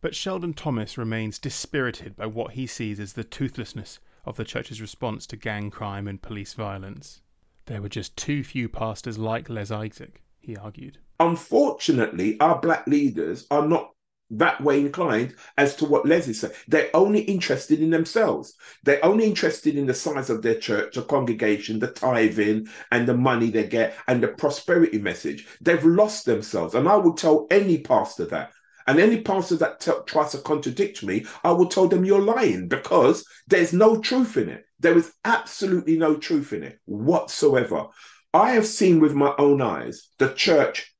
But 0.00 0.16
Sheldon 0.16 0.54
Thomas 0.54 0.98
remains 0.98 1.38
dispirited 1.38 2.16
by 2.16 2.26
what 2.26 2.52
he 2.52 2.66
sees 2.66 2.98
as 2.98 3.12
the 3.12 3.24
toothlessness 3.24 4.00
of 4.24 4.36
the 4.36 4.44
church's 4.44 4.80
response 4.80 5.26
to 5.28 5.36
gang 5.36 5.70
crime 5.70 6.08
and 6.08 6.20
police 6.20 6.54
violence. 6.54 7.20
There 7.66 7.80
were 7.80 7.88
just 7.88 8.16
too 8.16 8.42
few 8.42 8.68
pastors 8.68 9.18
like 9.18 9.48
Les 9.48 9.70
Isaac, 9.70 10.22
he 10.40 10.56
argued. 10.56 10.98
Unfortunately, 11.20 12.38
our 12.40 12.60
black 12.60 12.86
leaders 12.88 13.46
are 13.50 13.66
not 13.66 13.92
that 14.32 14.60
way 14.60 14.80
inclined 14.80 15.34
as 15.58 15.76
to 15.76 15.84
what 15.84 16.06
Les 16.06 16.26
is 16.28 16.40
saying. 16.40 16.54
They're 16.66 16.90
only 16.94 17.20
interested 17.20 17.80
in 17.80 17.90
themselves. 17.90 18.54
They're 18.82 19.04
only 19.04 19.26
interested 19.26 19.76
in 19.76 19.86
the 19.86 19.94
size 19.94 20.30
of 20.30 20.42
their 20.42 20.54
church, 20.54 20.94
the 20.94 21.02
congregation, 21.02 21.78
the 21.78 21.88
tithing, 21.88 22.68
and 22.90 23.06
the 23.06 23.16
money 23.16 23.50
they 23.50 23.66
get, 23.66 23.96
and 24.08 24.22
the 24.22 24.28
prosperity 24.28 24.98
message. 24.98 25.46
They've 25.60 25.84
lost 25.84 26.24
themselves. 26.24 26.74
And 26.74 26.88
I 26.88 26.96
will 26.96 27.14
tell 27.14 27.46
any 27.50 27.78
pastor 27.78 28.26
that. 28.26 28.52
And 28.86 28.98
any 28.98 29.20
pastor 29.20 29.56
that 29.56 29.80
t- 29.80 29.92
tries 30.06 30.32
to 30.32 30.38
contradict 30.38 31.04
me, 31.04 31.26
I 31.44 31.52
will 31.52 31.68
tell 31.68 31.86
them 31.86 32.04
you're 32.04 32.20
lying 32.20 32.68
because 32.68 33.24
there's 33.46 33.72
no 33.72 34.00
truth 34.00 34.36
in 34.36 34.48
it. 34.48 34.64
There 34.80 34.96
is 34.96 35.12
absolutely 35.24 35.96
no 35.96 36.16
truth 36.16 36.52
in 36.52 36.64
it 36.64 36.80
whatsoever. 36.86 37.86
I 38.34 38.52
have 38.52 38.66
seen 38.66 38.98
with 38.98 39.14
my 39.14 39.34
own 39.38 39.60
eyes 39.60 40.08
the 40.18 40.32
church 40.32 40.92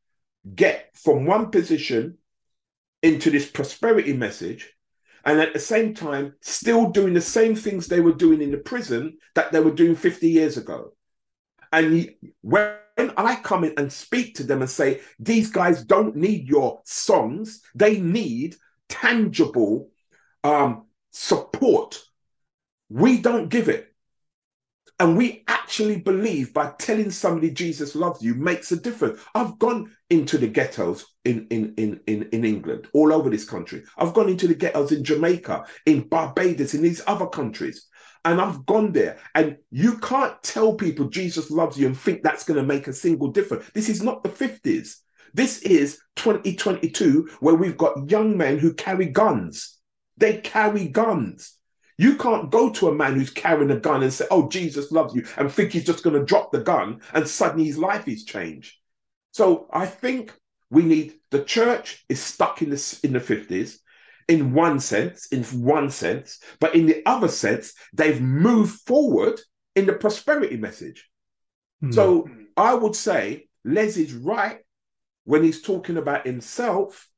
get 0.55 0.91
from 0.95 1.25
one 1.25 1.51
position 1.51 2.19
into 3.03 3.31
this 3.31 3.51
prosperity 3.51 4.13
message 4.13 4.73
and 5.25 5.41
at 5.41 5.53
the 5.53 5.59
same 5.59 5.95
time 5.95 6.35
still 6.41 6.91
doing 6.91 7.15
the 7.15 7.21
same 7.21 7.55
things 7.55 7.87
they 7.87 8.01
were 8.01 8.13
doing 8.13 8.43
in 8.43 8.51
the 8.51 8.59
prison 8.59 9.19
that 9.35 9.53
they 9.53 9.61
were 9.61 9.71
doing 9.73 9.95
50 9.95 10.29
years 10.29 10.57
ago. 10.57 10.93
And 11.73 12.15
when 12.43 12.77
I 12.97 13.37
come 13.37 13.65
in 13.65 13.75
and 13.77 13.93
speak 13.93 14.37
to 14.37 14.45
them 14.45 14.61
and 14.61 14.71
say, 14.71 15.01
these 15.19 15.51
guys 15.51 15.85
don't 15.85 16.17
need 16.17 16.49
your 16.49 16.81
songs, 16.85 17.63
they 17.75 18.01
need 18.01 18.57
tangible 18.89 19.91
um, 20.45 20.87
support 21.13 22.03
we 22.93 23.19
don't 23.19 23.49
give 23.49 23.69
it. 23.69 23.91
And 25.01 25.17
we 25.17 25.45
actually 25.73 25.97
believe 25.97 26.53
by 26.53 26.71
telling 26.79 27.11
somebody 27.11 27.51
Jesus 27.51 27.95
loves 27.95 28.21
you 28.21 28.35
makes 28.35 28.73
a 28.73 28.77
difference. 28.77 29.19
I've 29.35 29.59
gone 29.59 29.91
into 30.11 30.37
the 30.37 30.47
ghettos 30.47 31.07
in, 31.25 31.47
in, 31.49 31.73
in, 31.79 31.99
in, 32.07 32.25
in 32.25 32.45
England, 32.45 32.89
all 32.93 33.11
over 33.11 33.31
this 33.31 33.47
country. 33.47 33.83
I've 33.97 34.13
gone 34.13 34.29
into 34.29 34.47
the 34.47 34.55
ghettos 34.55 34.93
in 34.93 35.03
Jamaica, 35.03 35.65
in 35.87 36.07
Barbados, 36.09 36.75
in 36.75 36.83
these 36.83 37.01
other 37.07 37.27
countries. 37.27 37.89
And 38.27 38.39
I've 38.39 38.67
gone 38.67 38.93
there. 38.93 39.17
And 39.35 39.57
you 39.71 39.97
can't 39.97 40.35
tell 40.43 40.75
people 40.75 41.09
Jesus 41.09 41.51
loves 41.51 41.79
you 41.79 41.87
and 41.87 41.99
think 41.99 42.23
that's 42.23 42.45
going 42.45 42.61
to 42.61 42.67
make 42.67 42.87
a 42.87 42.93
single 42.93 43.29
difference. 43.29 43.65
This 43.73 43.89
is 43.89 44.03
not 44.03 44.23
the 44.23 44.29
50s. 44.29 44.97
This 45.33 45.63
is 45.63 45.99
2022, 46.17 47.31
where 47.41 47.55
we've 47.55 47.79
got 47.79 48.11
young 48.11 48.37
men 48.37 48.59
who 48.59 48.75
carry 48.75 49.07
guns. 49.07 49.79
They 50.19 50.37
carry 50.37 50.89
guns. 50.89 51.57
You 51.99 52.17
can't 52.17 52.51
go 52.51 52.71
to 52.71 52.89
a 52.89 52.95
man 52.95 53.15
who's 53.15 53.31
carrying 53.31 53.71
a 53.71 53.79
gun 53.79 54.03
and 54.03 54.13
say, 54.13 54.27
Oh, 54.31 54.49
Jesus 54.49 54.93
loves 54.93 55.15
you, 55.15 55.27
and 55.37 55.51
think 55.51 55.73
he's 55.73 55.85
just 55.85 56.03
going 56.03 56.19
to 56.19 56.25
drop 56.25 56.53
the 56.53 56.61
gun 56.61 57.01
and 57.13 57.29
suddenly 57.29 57.65
his 57.65 57.79
life 57.79 58.09
is 58.09 58.25
changed. 58.25 58.77
So 59.33 59.69
I 59.73 59.87
think 59.87 60.33
we 60.71 60.83
need 60.85 61.15
the 61.31 61.45
church 61.45 62.05
is 62.09 62.21
stuck 62.21 62.63
in 62.63 62.71
the, 62.71 62.99
in 63.03 63.13
the 63.13 63.21
50s 63.21 63.79
in 64.29 64.55
one 64.55 64.81
sense, 64.81 65.27
in 65.27 65.43
one 65.45 65.91
sense, 65.91 66.41
but 66.61 66.75
in 66.75 66.87
the 66.87 67.03
other 67.07 67.29
sense, 67.29 67.75
they've 67.93 68.21
moved 68.21 68.81
forward 68.81 69.41
in 69.75 69.87
the 69.87 69.93
prosperity 69.93 70.57
message. 70.57 71.09
Mm. 71.83 71.95
So 71.95 72.29
I 72.57 72.75
would 72.75 72.97
say 72.97 73.49
Les 73.65 73.97
is 73.97 74.15
right 74.15 74.61
when 75.25 75.43
he's 75.43 75.63
talking 75.63 75.97
about 75.97 76.27
himself 76.27 77.09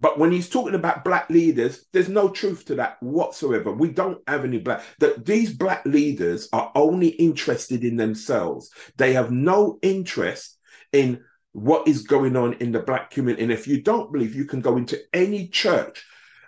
but 0.00 0.18
when 0.18 0.32
he's 0.32 0.50
talking 0.50 0.74
about 0.74 1.04
black 1.04 1.30
leaders, 1.30 1.86
there's 1.92 2.08
no 2.08 2.28
truth 2.28 2.64
to 2.66 2.74
that 2.76 3.02
whatsoever. 3.02 3.72
We 3.72 3.88
don't 3.88 4.20
have 4.28 4.44
any 4.44 4.58
black 4.58 4.82
that 4.98 5.24
these 5.24 5.52
black 5.52 5.84
leaders 5.86 6.48
are 6.52 6.72
only 6.74 7.08
interested 7.08 7.84
in 7.84 7.96
themselves. 7.96 8.70
They 8.96 9.12
have 9.14 9.30
no 9.30 9.78
interest 9.82 10.58
in 10.92 11.22
what 11.52 11.86
is 11.86 12.02
going 12.02 12.36
on 12.36 12.54
in 12.54 12.72
the 12.72 12.80
black 12.80 13.10
community. 13.10 13.44
And 13.44 13.52
if 13.52 13.66
you 13.66 13.80
don't 13.80 14.12
believe, 14.12 14.34
you 14.34 14.44
can 14.44 14.60
go 14.60 14.76
into 14.76 15.00
any 15.12 15.48
church 15.48 16.04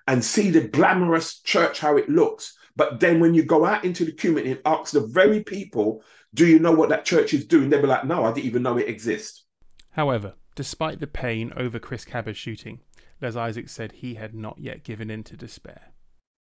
and 0.09 0.25
see 0.25 0.51
the 0.51 0.69
glamorous 0.69 1.41
church 1.41 1.79
how 1.79 1.97
it 1.97 2.09
looks. 2.09 2.57
But 2.75 3.01
then 3.01 3.21
when 3.21 3.33
you 3.33 3.45
go 3.45 3.65
out 3.65 3.85
into 3.85 4.05
the 4.05 4.13
community 4.13 4.53
and 4.53 4.61
ask 4.67 4.93
the 4.93 5.07
very 5.07 5.43
people, 5.43 6.03
do 6.35 6.47
you 6.47 6.59
know 6.59 6.73
what 6.73 6.91
that 6.91 7.05
church 7.05 7.33
is 7.33 7.47
doing? 7.47 7.71
They'll 7.71 7.81
be 7.81 7.87
like, 7.87 8.05
no, 8.05 8.25
I 8.25 8.33
didn't 8.33 8.47
even 8.47 8.63
know 8.63 8.77
it 8.77 8.89
exists. 8.89 9.45
However, 9.93 10.35
despite 10.55 11.01
the 11.01 11.07
pain 11.07 11.53
over 11.57 11.79
Chris 11.79 12.05
Kaba's 12.05 12.37
shooting, 12.37 12.81
Les 13.21 13.37
Isaac 13.37 13.69
said 13.69 13.93
he 13.93 14.15
had 14.15 14.35
not 14.35 14.59
yet 14.59 14.85
given 14.85 15.11
in 15.11 15.25
to 15.25 15.37
despair. 15.37 15.93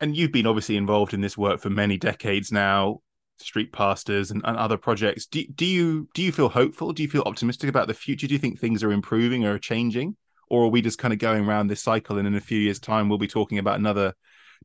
And 0.01 0.17
you've 0.17 0.33
been 0.33 0.47
obviously 0.47 0.77
involved 0.77 1.15
in 1.15 1.21
this 1.21 1.39
work 1.39 1.61
for 1.61 1.71
many 1.71 1.97
decades 1.97 2.51
now, 2.51 3.01
street 3.39 3.73
pastors 3.73 4.31
and, 4.31 4.43
and 4.45 4.57
other 4.57 4.77
projects. 4.77 5.27
Do, 5.27 5.45
do 5.55 5.67
you 5.67 6.09
do 6.15 6.23
you 6.23 6.33
feel 6.33 6.49
hopeful? 6.49 6.93
Do 6.93 7.03
you 7.03 7.09
feel 7.09 7.23
optimistic 7.27 7.69
about 7.69 7.89
the 7.89 7.95
future? 7.95 8.27
Do 8.27 8.35
you 8.35 8.39
think 8.39 8.59
things 8.59 8.83
are 8.83 8.93
improving 8.93 9.45
or 9.45 9.59
changing? 9.59 10.17
Or 10.49 10.65
are 10.65 10.69
we 10.69 10.83
just 10.83 10.99
kind 10.99 11.13
of 11.13 11.19
going 11.19 11.47
around 11.47 11.69
this 11.69 11.83
cycle 11.83 12.19
and 12.19 12.27
in 12.27 12.35
a 12.35 12.41
few 12.41 12.59
years' 12.59 12.81
time 12.81 13.09
we'll 13.09 13.19
be 13.19 13.29
talking 13.29 13.59
about 13.59 13.79
another 13.79 14.15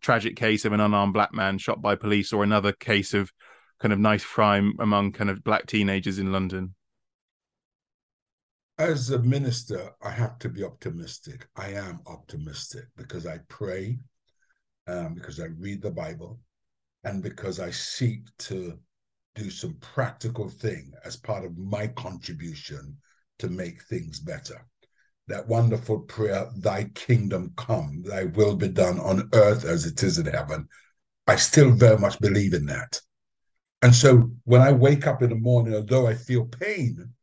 tragic 0.01 0.35
case 0.35 0.65
of 0.65 0.73
an 0.73 0.79
unarmed 0.79 1.13
black 1.13 1.33
man 1.33 1.57
shot 1.57 1.81
by 1.81 1.95
police 1.95 2.33
or 2.33 2.43
another 2.43 2.71
case 2.71 3.13
of 3.13 3.31
kind 3.79 3.93
of 3.93 3.99
knife 3.99 4.25
crime 4.25 4.73
among 4.79 5.11
kind 5.11 5.29
of 5.29 5.43
black 5.43 5.65
teenagers 5.65 6.19
in 6.19 6.31
London? 6.31 6.73
As 8.79 9.09
a 9.09 9.17
minister, 9.17 9.89
I 10.03 10.11
have 10.11 10.37
to 10.39 10.49
be 10.49 10.63
optimistic. 10.63 11.47
I 11.55 11.69
am 11.69 11.99
optimistic 12.05 12.85
because 12.95 13.25
I 13.25 13.39
pray, 13.47 13.97
um, 14.85 15.15
because 15.15 15.39
I 15.39 15.45
read 15.57 15.81
the 15.81 15.89
Bible, 15.89 16.39
and 17.03 17.23
because 17.23 17.59
I 17.59 17.71
seek 17.71 18.19
to 18.37 18.77
do 19.33 19.49
some 19.49 19.77
practical 19.81 20.47
thing 20.47 20.91
as 21.03 21.17
part 21.17 21.43
of 21.43 21.57
my 21.57 21.87
contribution 21.87 22.97
to 23.39 23.49
make 23.49 23.81
things 23.83 24.19
better. 24.19 24.63
That 25.27 25.47
wonderful 25.47 26.01
prayer, 26.01 26.47
Thy 26.57 26.83
kingdom 26.93 27.53
come, 27.57 28.03
Thy 28.03 28.25
will 28.25 28.55
be 28.55 28.67
done 28.67 28.99
on 28.99 29.27
earth 29.33 29.65
as 29.65 29.87
it 29.87 30.03
is 30.03 30.19
in 30.19 30.27
heaven. 30.27 30.67
I 31.25 31.35
still 31.35 31.71
very 31.71 31.97
much 31.97 32.19
believe 32.19 32.53
in 32.53 32.67
that. 32.67 33.01
And 33.81 33.95
so 33.95 34.31
when 34.43 34.61
I 34.61 34.71
wake 34.71 35.07
up 35.07 35.23
in 35.23 35.29
the 35.29 35.35
morning, 35.35 35.73
although 35.73 36.05
I 36.05 36.13
feel 36.13 36.45
pain, 36.45 37.13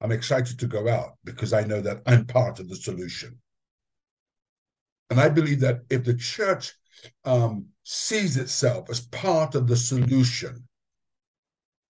I'm 0.00 0.12
excited 0.12 0.58
to 0.58 0.66
go 0.66 0.88
out 0.88 1.14
because 1.24 1.52
I 1.52 1.64
know 1.64 1.80
that 1.80 2.02
I'm 2.06 2.24
part 2.24 2.60
of 2.60 2.68
the 2.68 2.76
solution. 2.76 3.38
And 5.10 5.20
I 5.20 5.28
believe 5.28 5.60
that 5.60 5.80
if 5.90 6.04
the 6.04 6.14
church 6.14 6.74
um, 7.24 7.66
sees 7.84 8.36
itself 8.36 8.90
as 8.90 9.00
part 9.00 9.54
of 9.54 9.66
the 9.66 9.76
solution, 9.76 10.68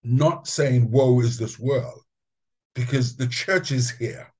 not 0.03 0.47
saying, 0.47 0.89
woe 0.89 1.19
is 1.19 1.37
this 1.37 1.59
world, 1.59 2.01
because 2.73 3.15
the 3.15 3.27
church 3.27 3.71
is 3.71 3.91
here 3.91 4.33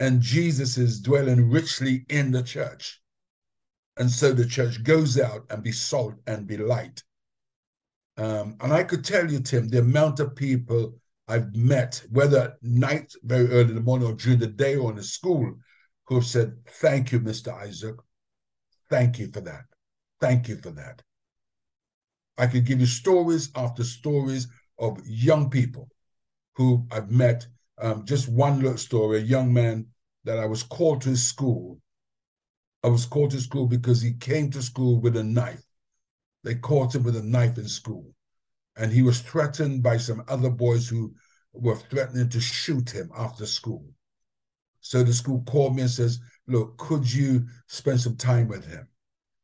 and 0.00 0.20
Jesus 0.20 0.76
is 0.76 1.00
dwelling 1.00 1.50
richly 1.50 2.04
in 2.08 2.30
the 2.30 2.42
church. 2.42 3.00
And 3.96 4.10
so 4.10 4.32
the 4.32 4.46
church 4.46 4.84
goes 4.84 5.18
out 5.18 5.46
and 5.50 5.62
be 5.62 5.72
salt 5.72 6.14
and 6.26 6.46
be 6.46 6.56
light. 6.56 7.02
Um, 8.16 8.56
and 8.60 8.72
I 8.72 8.84
could 8.84 9.04
tell 9.04 9.30
you, 9.30 9.40
Tim, 9.40 9.68
the 9.68 9.80
amount 9.80 10.20
of 10.20 10.36
people 10.36 10.94
I've 11.28 11.54
met, 11.54 12.02
whether 12.10 12.38
at 12.38 12.62
night, 12.62 13.12
very 13.22 13.48
early 13.50 13.70
in 13.70 13.74
the 13.74 13.80
morning, 13.82 14.08
or 14.08 14.14
during 14.14 14.38
the 14.38 14.46
day, 14.46 14.76
or 14.76 14.90
in 14.90 14.96
the 14.96 15.02
school, 15.02 15.54
who 16.06 16.14
have 16.16 16.24
said, 16.24 16.56
Thank 16.66 17.12
you, 17.12 17.20
Mr. 17.20 17.52
Isaac. 17.52 17.96
Thank 18.88 19.18
you 19.18 19.30
for 19.30 19.40
that. 19.42 19.64
Thank 20.20 20.48
you 20.48 20.56
for 20.56 20.70
that. 20.70 21.02
I 22.38 22.46
could 22.46 22.64
give 22.64 22.80
you 22.80 22.86
stories 22.86 23.50
after 23.54 23.84
stories 23.84 24.46
of 24.78 25.00
young 25.04 25.50
people 25.50 25.88
who 26.54 26.86
I've 26.90 27.10
met. 27.10 27.46
Um, 27.80 28.04
just 28.04 28.28
one 28.28 28.60
little 28.60 28.78
story 28.78 29.18
a 29.18 29.22
young 29.22 29.52
man 29.52 29.86
that 30.24 30.38
I 30.38 30.46
was 30.46 30.62
called 30.62 31.02
to 31.02 31.10
his 31.10 31.22
school. 31.22 31.78
I 32.82 32.88
was 32.88 33.06
called 33.06 33.32
to 33.32 33.40
school 33.40 33.66
because 33.66 34.00
he 34.00 34.14
came 34.14 34.50
to 34.52 34.62
school 34.62 35.00
with 35.00 35.16
a 35.16 35.24
knife. 35.24 35.62
They 36.44 36.54
caught 36.54 36.94
him 36.94 37.02
with 37.02 37.16
a 37.16 37.22
knife 37.22 37.58
in 37.58 37.68
school. 37.68 38.14
And 38.78 38.92
he 38.92 39.02
was 39.02 39.20
threatened 39.20 39.82
by 39.82 39.96
some 39.96 40.22
other 40.28 40.50
boys 40.50 40.88
who 40.88 41.14
were 41.52 41.76
threatening 41.76 42.28
to 42.30 42.40
shoot 42.40 42.90
him 42.90 43.10
after 43.16 43.44
school. 43.44 43.84
So 44.80 45.02
the 45.02 45.12
school 45.12 45.42
called 45.46 45.74
me 45.76 45.82
and 45.82 45.90
says, 45.90 46.20
Look, 46.46 46.78
could 46.78 47.12
you 47.12 47.46
spend 47.66 48.00
some 48.00 48.16
time 48.16 48.48
with 48.48 48.66
him? 48.66 48.88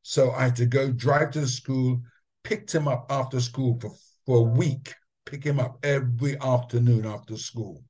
So 0.03 0.31
I 0.31 0.45
had 0.45 0.57
to 0.57 0.67
go 0.67 0.91
drive 0.91 1.33
to 1.33 1.41
the 1.41 1.49
school, 1.49 2.01
picked 2.45 2.75
him 2.75 2.89
up 2.89 3.07
after 3.11 3.41
school 3.41 3.79
for, 3.81 3.91
for 4.25 4.39
a 4.39 4.43
week, 4.43 4.95
pick 5.27 5.45
him 5.45 5.61
up 5.61 5.79
every 5.83 6.39
afternoon 6.41 7.05
after 7.05 7.37
school. 7.37 7.83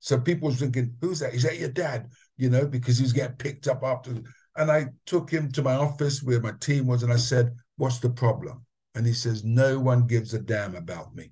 So 0.00 0.18
people 0.18 0.48
was 0.48 0.58
thinking, 0.58 0.96
who's 1.00 1.20
that? 1.20 1.34
Is 1.34 1.42
that 1.42 1.58
your 1.58 1.70
dad? 1.70 2.10
You 2.36 2.50
know, 2.50 2.66
because 2.66 2.98
he 2.98 3.02
was 3.02 3.12
getting 3.12 3.36
picked 3.36 3.68
up 3.68 3.82
after. 3.84 4.14
And 4.56 4.70
I 4.70 4.86
took 5.04 5.30
him 5.30 5.50
to 5.52 5.62
my 5.62 5.74
office 5.74 6.22
where 6.22 6.40
my 6.40 6.52
team 6.60 6.86
was, 6.86 7.02
and 7.02 7.12
I 7.12 7.16
said, 7.16 7.54
What's 7.76 7.98
the 7.98 8.10
problem? 8.10 8.65
And 8.96 9.06
he 9.06 9.12
says, 9.12 9.44
No 9.44 9.78
one 9.78 10.06
gives 10.06 10.34
a 10.34 10.40
damn 10.40 10.74
about 10.74 11.14
me. 11.14 11.30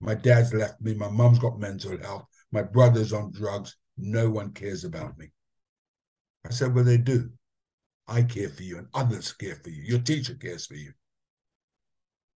My 0.00 0.14
dad's 0.14 0.52
left 0.52 0.80
me. 0.82 0.92
My 0.92 1.08
mom's 1.08 1.38
got 1.38 1.58
mental 1.58 1.96
health. 1.96 2.26
My 2.52 2.62
brother's 2.62 3.14
on 3.14 3.32
drugs. 3.32 3.76
No 3.96 4.28
one 4.28 4.52
cares 4.52 4.84
about 4.84 5.16
me. 5.16 5.30
I 6.44 6.50
said, 6.50 6.74
Well, 6.74 6.84
they 6.84 6.98
do. 6.98 7.30
I 8.08 8.22
care 8.22 8.48
for 8.48 8.62
you 8.62 8.78
and 8.78 8.88
others 8.92 9.32
care 9.32 9.56
for 9.56 9.70
you. 9.70 9.82
Your 9.82 10.00
teacher 10.00 10.34
cares 10.34 10.66
for 10.66 10.74
you. 10.74 10.92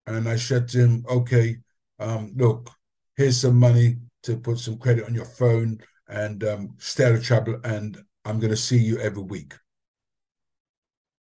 And 0.06 0.28
I 0.28 0.36
said 0.36 0.68
to 0.68 0.78
him, 0.78 1.04
okay, 1.10 1.56
um, 1.98 2.32
look, 2.36 2.70
here's 3.16 3.40
some 3.40 3.56
money 3.56 3.96
to 4.22 4.38
put 4.38 4.58
some 4.58 4.78
credit 4.78 5.04
on 5.04 5.14
your 5.14 5.26
phone 5.26 5.78
and 6.08 6.42
um, 6.44 6.74
stay 6.78 7.04
out 7.04 7.14
of 7.14 7.24
trouble. 7.24 7.60
And 7.64 7.98
I'm 8.24 8.38
going 8.40 8.50
to 8.50 8.56
see 8.56 8.78
you 8.78 8.98
every 8.98 9.22
week. 9.22 9.54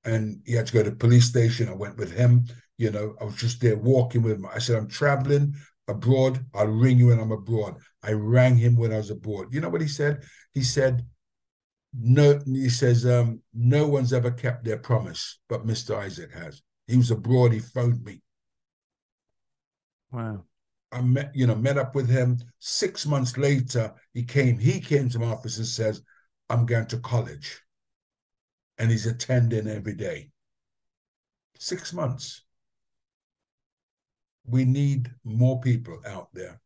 And 0.05 0.43
he 0.45 0.53
had 0.53 0.67
to 0.67 0.73
go 0.73 0.83
to 0.83 0.91
the 0.91 0.97
police 0.97 1.25
station. 1.25 1.69
I 1.69 1.75
went 1.75 1.97
with 1.97 2.13
him. 2.13 2.45
You 2.77 2.91
know, 2.91 3.15
I 3.21 3.25
was 3.25 3.37
just 3.37 3.61
there 3.61 3.77
walking 3.77 4.23
with 4.23 4.33
him. 4.33 4.47
I 4.53 4.59
said, 4.59 4.77
I'm 4.77 4.89
traveling 4.89 5.55
abroad. 5.89 6.45
I'll 6.55 6.67
ring 6.67 6.99
you 6.99 7.09
when 7.09 7.21
I'm 7.21 7.33
abroad. 7.33 7.77
I 8.03 8.13
rang 8.13 8.57
him 8.57 8.77
when 8.77 8.93
I 8.93 8.97
was 8.97 9.11
abroad. 9.11 9.53
You 9.53 9.61
know 9.61 9.69
what 9.69 9.81
he 9.81 9.89
said? 9.89 10.23
He 10.53 10.63
said, 10.63 11.05
no, 11.97 12.41
he 12.47 12.69
says, 12.69 13.07
um, 13.07 13.41
no 13.53 13.87
one's 13.87 14.13
ever 14.13 14.31
kept 14.31 14.65
their 14.65 14.79
promise, 14.79 15.39
but 15.49 15.67
Mr. 15.67 15.97
Isaac 15.97 16.33
has. 16.33 16.63
He 16.87 16.97
was 16.97 17.11
abroad, 17.11 17.53
he 17.53 17.61
phoned 17.61 18.05
me. 18.05 18.21
Wow. 20.11 20.45
I 20.91 21.01
met, 21.01 21.35
you 21.35 21.47
know, 21.47 21.55
met 21.55 21.79
up 21.79 21.95
with 21.95 22.09
him. 22.09 22.39
Six 22.59 23.07
months 23.07 23.37
later, 23.37 23.93
he 24.13 24.23
came, 24.25 24.59
he 24.59 24.81
came 24.81 25.09
to 25.11 25.19
my 25.19 25.27
office 25.27 25.59
and 25.59 25.67
says, 25.67 26.03
I'm 26.49 26.67
going 26.67 26.87
to 26.87 26.99
college. 26.99 27.61
And 28.79 28.91
he's 28.91 29.07
attending 29.07 29.69
every 29.69 29.95
day. 29.95 30.31
Six 31.59 31.93
months. 31.93 32.44
We 34.47 34.65
need 34.65 35.11
more 35.25 35.61
people 35.61 36.01
out 36.07 36.29
there. 36.35 36.61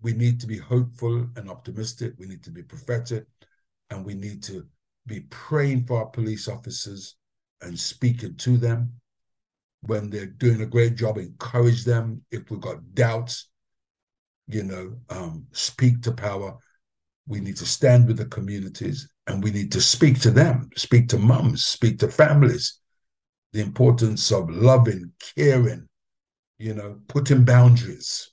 We 0.00 0.12
need 0.12 0.40
to 0.40 0.46
be 0.46 0.58
hopeful 0.58 1.28
and 1.36 1.48
optimistic. 1.48 2.14
We 2.18 2.26
need 2.26 2.42
to 2.44 2.50
be 2.50 2.62
prophetic 2.62 3.26
and 3.90 4.04
we 4.04 4.14
need 4.14 4.42
to 4.44 4.66
be 5.06 5.20
praying 5.30 5.84
for 5.84 5.98
our 5.98 6.06
police 6.06 6.48
officers 6.48 7.16
and 7.60 7.78
speaking 7.78 8.36
to 8.36 8.56
them 8.56 8.92
when 9.82 10.10
they're 10.10 10.26
doing 10.26 10.62
a 10.62 10.66
great 10.66 10.94
job 10.94 11.18
encourage 11.18 11.84
them 11.84 12.22
if 12.30 12.50
we've 12.50 12.60
got 12.60 12.94
doubts 12.94 13.48
you 14.48 14.62
know 14.62 14.96
um, 15.10 15.46
speak 15.52 16.00
to 16.02 16.12
power 16.12 16.56
we 17.26 17.40
need 17.40 17.56
to 17.56 17.66
stand 17.66 18.06
with 18.06 18.16
the 18.16 18.26
communities 18.26 19.08
and 19.26 19.42
we 19.42 19.50
need 19.50 19.72
to 19.72 19.80
speak 19.80 20.20
to 20.20 20.30
them 20.30 20.68
speak 20.76 21.08
to 21.08 21.18
mums 21.18 21.64
speak 21.64 21.98
to 21.98 22.08
families 22.08 22.80
the 23.52 23.60
importance 23.60 24.30
of 24.30 24.48
loving 24.50 25.10
caring 25.36 25.88
you 26.62 26.74
know 26.74 27.00
putting 27.08 27.44
boundaries 27.44 28.30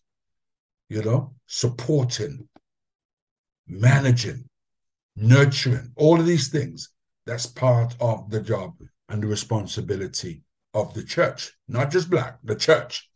you 0.90 1.02
know 1.04 1.34
supporting 1.48 2.48
managing 3.68 4.50
nurturing, 5.20 5.92
all 5.96 6.20
of 6.20 6.26
these 6.26 6.50
things. 6.50 6.90
That's 7.26 7.46
part 7.46 7.96
of 8.00 8.30
the 8.30 8.42
job 8.42 8.74
and 9.10 9.22
the 9.22 9.28
responsibility 9.28 10.44
of 10.74 10.94
the 10.94 11.04
church, 11.04 11.52
not 11.68 11.92
just 11.92 12.10
black, 12.10 12.40
the 12.44 12.56
church 12.56 13.10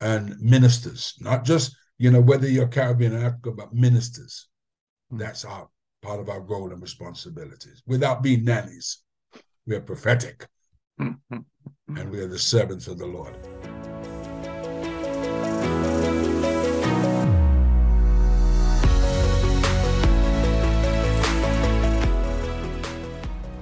and 0.00 0.38
ministers, 0.40 1.14
not 1.20 1.44
just, 1.44 1.74
you 1.98 2.10
know, 2.10 2.20
whether 2.20 2.48
you're 2.48 2.68
Caribbean 2.68 3.14
or 3.14 3.24
Africa, 3.24 3.52
but 3.52 3.74
ministers. 3.74 4.48
Mm. 5.12 5.18
That's 5.18 5.44
our 5.44 5.68
part 6.02 6.20
of 6.20 6.28
our 6.28 6.40
role 6.40 6.72
and 6.72 6.82
responsibilities. 6.82 7.82
Without 7.86 8.22
being 8.22 8.44
nannies, 8.44 8.98
we 9.66 9.76
are 9.76 9.80
prophetic 9.80 10.46
hmm, 10.98 11.12
hmm, 11.30 11.38
hmm. 11.88 11.96
and 11.96 12.10
we 12.10 12.20
are 12.20 12.28
the 12.28 12.38
servants 12.38 12.86
of 12.86 12.98
the 12.98 13.06
Lord. 13.06 13.34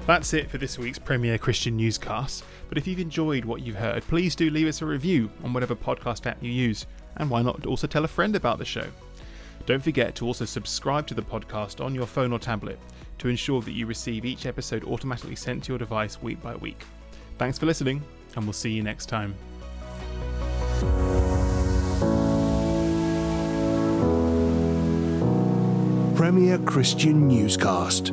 That's 0.06 0.32
it 0.34 0.48
for 0.48 0.58
this 0.58 0.78
week's 0.78 1.00
Premier 1.00 1.36
Christian 1.36 1.76
Newscast. 1.76 2.44
But 2.68 2.78
if 2.78 2.86
you've 2.86 3.00
enjoyed 3.00 3.44
what 3.44 3.62
you've 3.62 3.74
heard, 3.74 4.04
please 4.04 4.36
do 4.36 4.50
leave 4.50 4.68
us 4.68 4.80
a 4.80 4.86
review 4.86 5.30
on 5.42 5.52
whatever 5.52 5.74
podcast 5.74 6.26
app 6.26 6.40
you 6.40 6.50
use, 6.50 6.86
and 7.16 7.28
why 7.28 7.42
not 7.42 7.66
also 7.66 7.88
tell 7.88 8.04
a 8.04 8.08
friend 8.08 8.36
about 8.36 8.58
the 8.58 8.64
show? 8.64 8.86
Don't 9.66 9.82
forget 9.82 10.14
to 10.14 10.24
also 10.24 10.44
subscribe 10.44 11.08
to 11.08 11.14
the 11.14 11.22
podcast 11.22 11.84
on 11.84 11.92
your 11.92 12.06
phone 12.06 12.32
or 12.32 12.38
tablet 12.38 12.78
to 13.18 13.28
ensure 13.28 13.60
that 13.62 13.72
you 13.72 13.86
receive 13.86 14.24
each 14.24 14.46
episode 14.46 14.84
automatically 14.84 15.34
sent 15.34 15.64
to 15.64 15.72
your 15.72 15.78
device 15.78 16.22
week 16.22 16.40
by 16.40 16.54
week. 16.54 16.84
Thanks 17.38 17.58
for 17.58 17.66
listening, 17.66 18.00
and 18.36 18.44
we'll 18.44 18.52
see 18.52 18.70
you 18.70 18.84
next 18.84 19.06
time. 19.06 19.34
Premier 26.14 26.58
Christian 26.58 27.26
Newscast. 27.26 28.12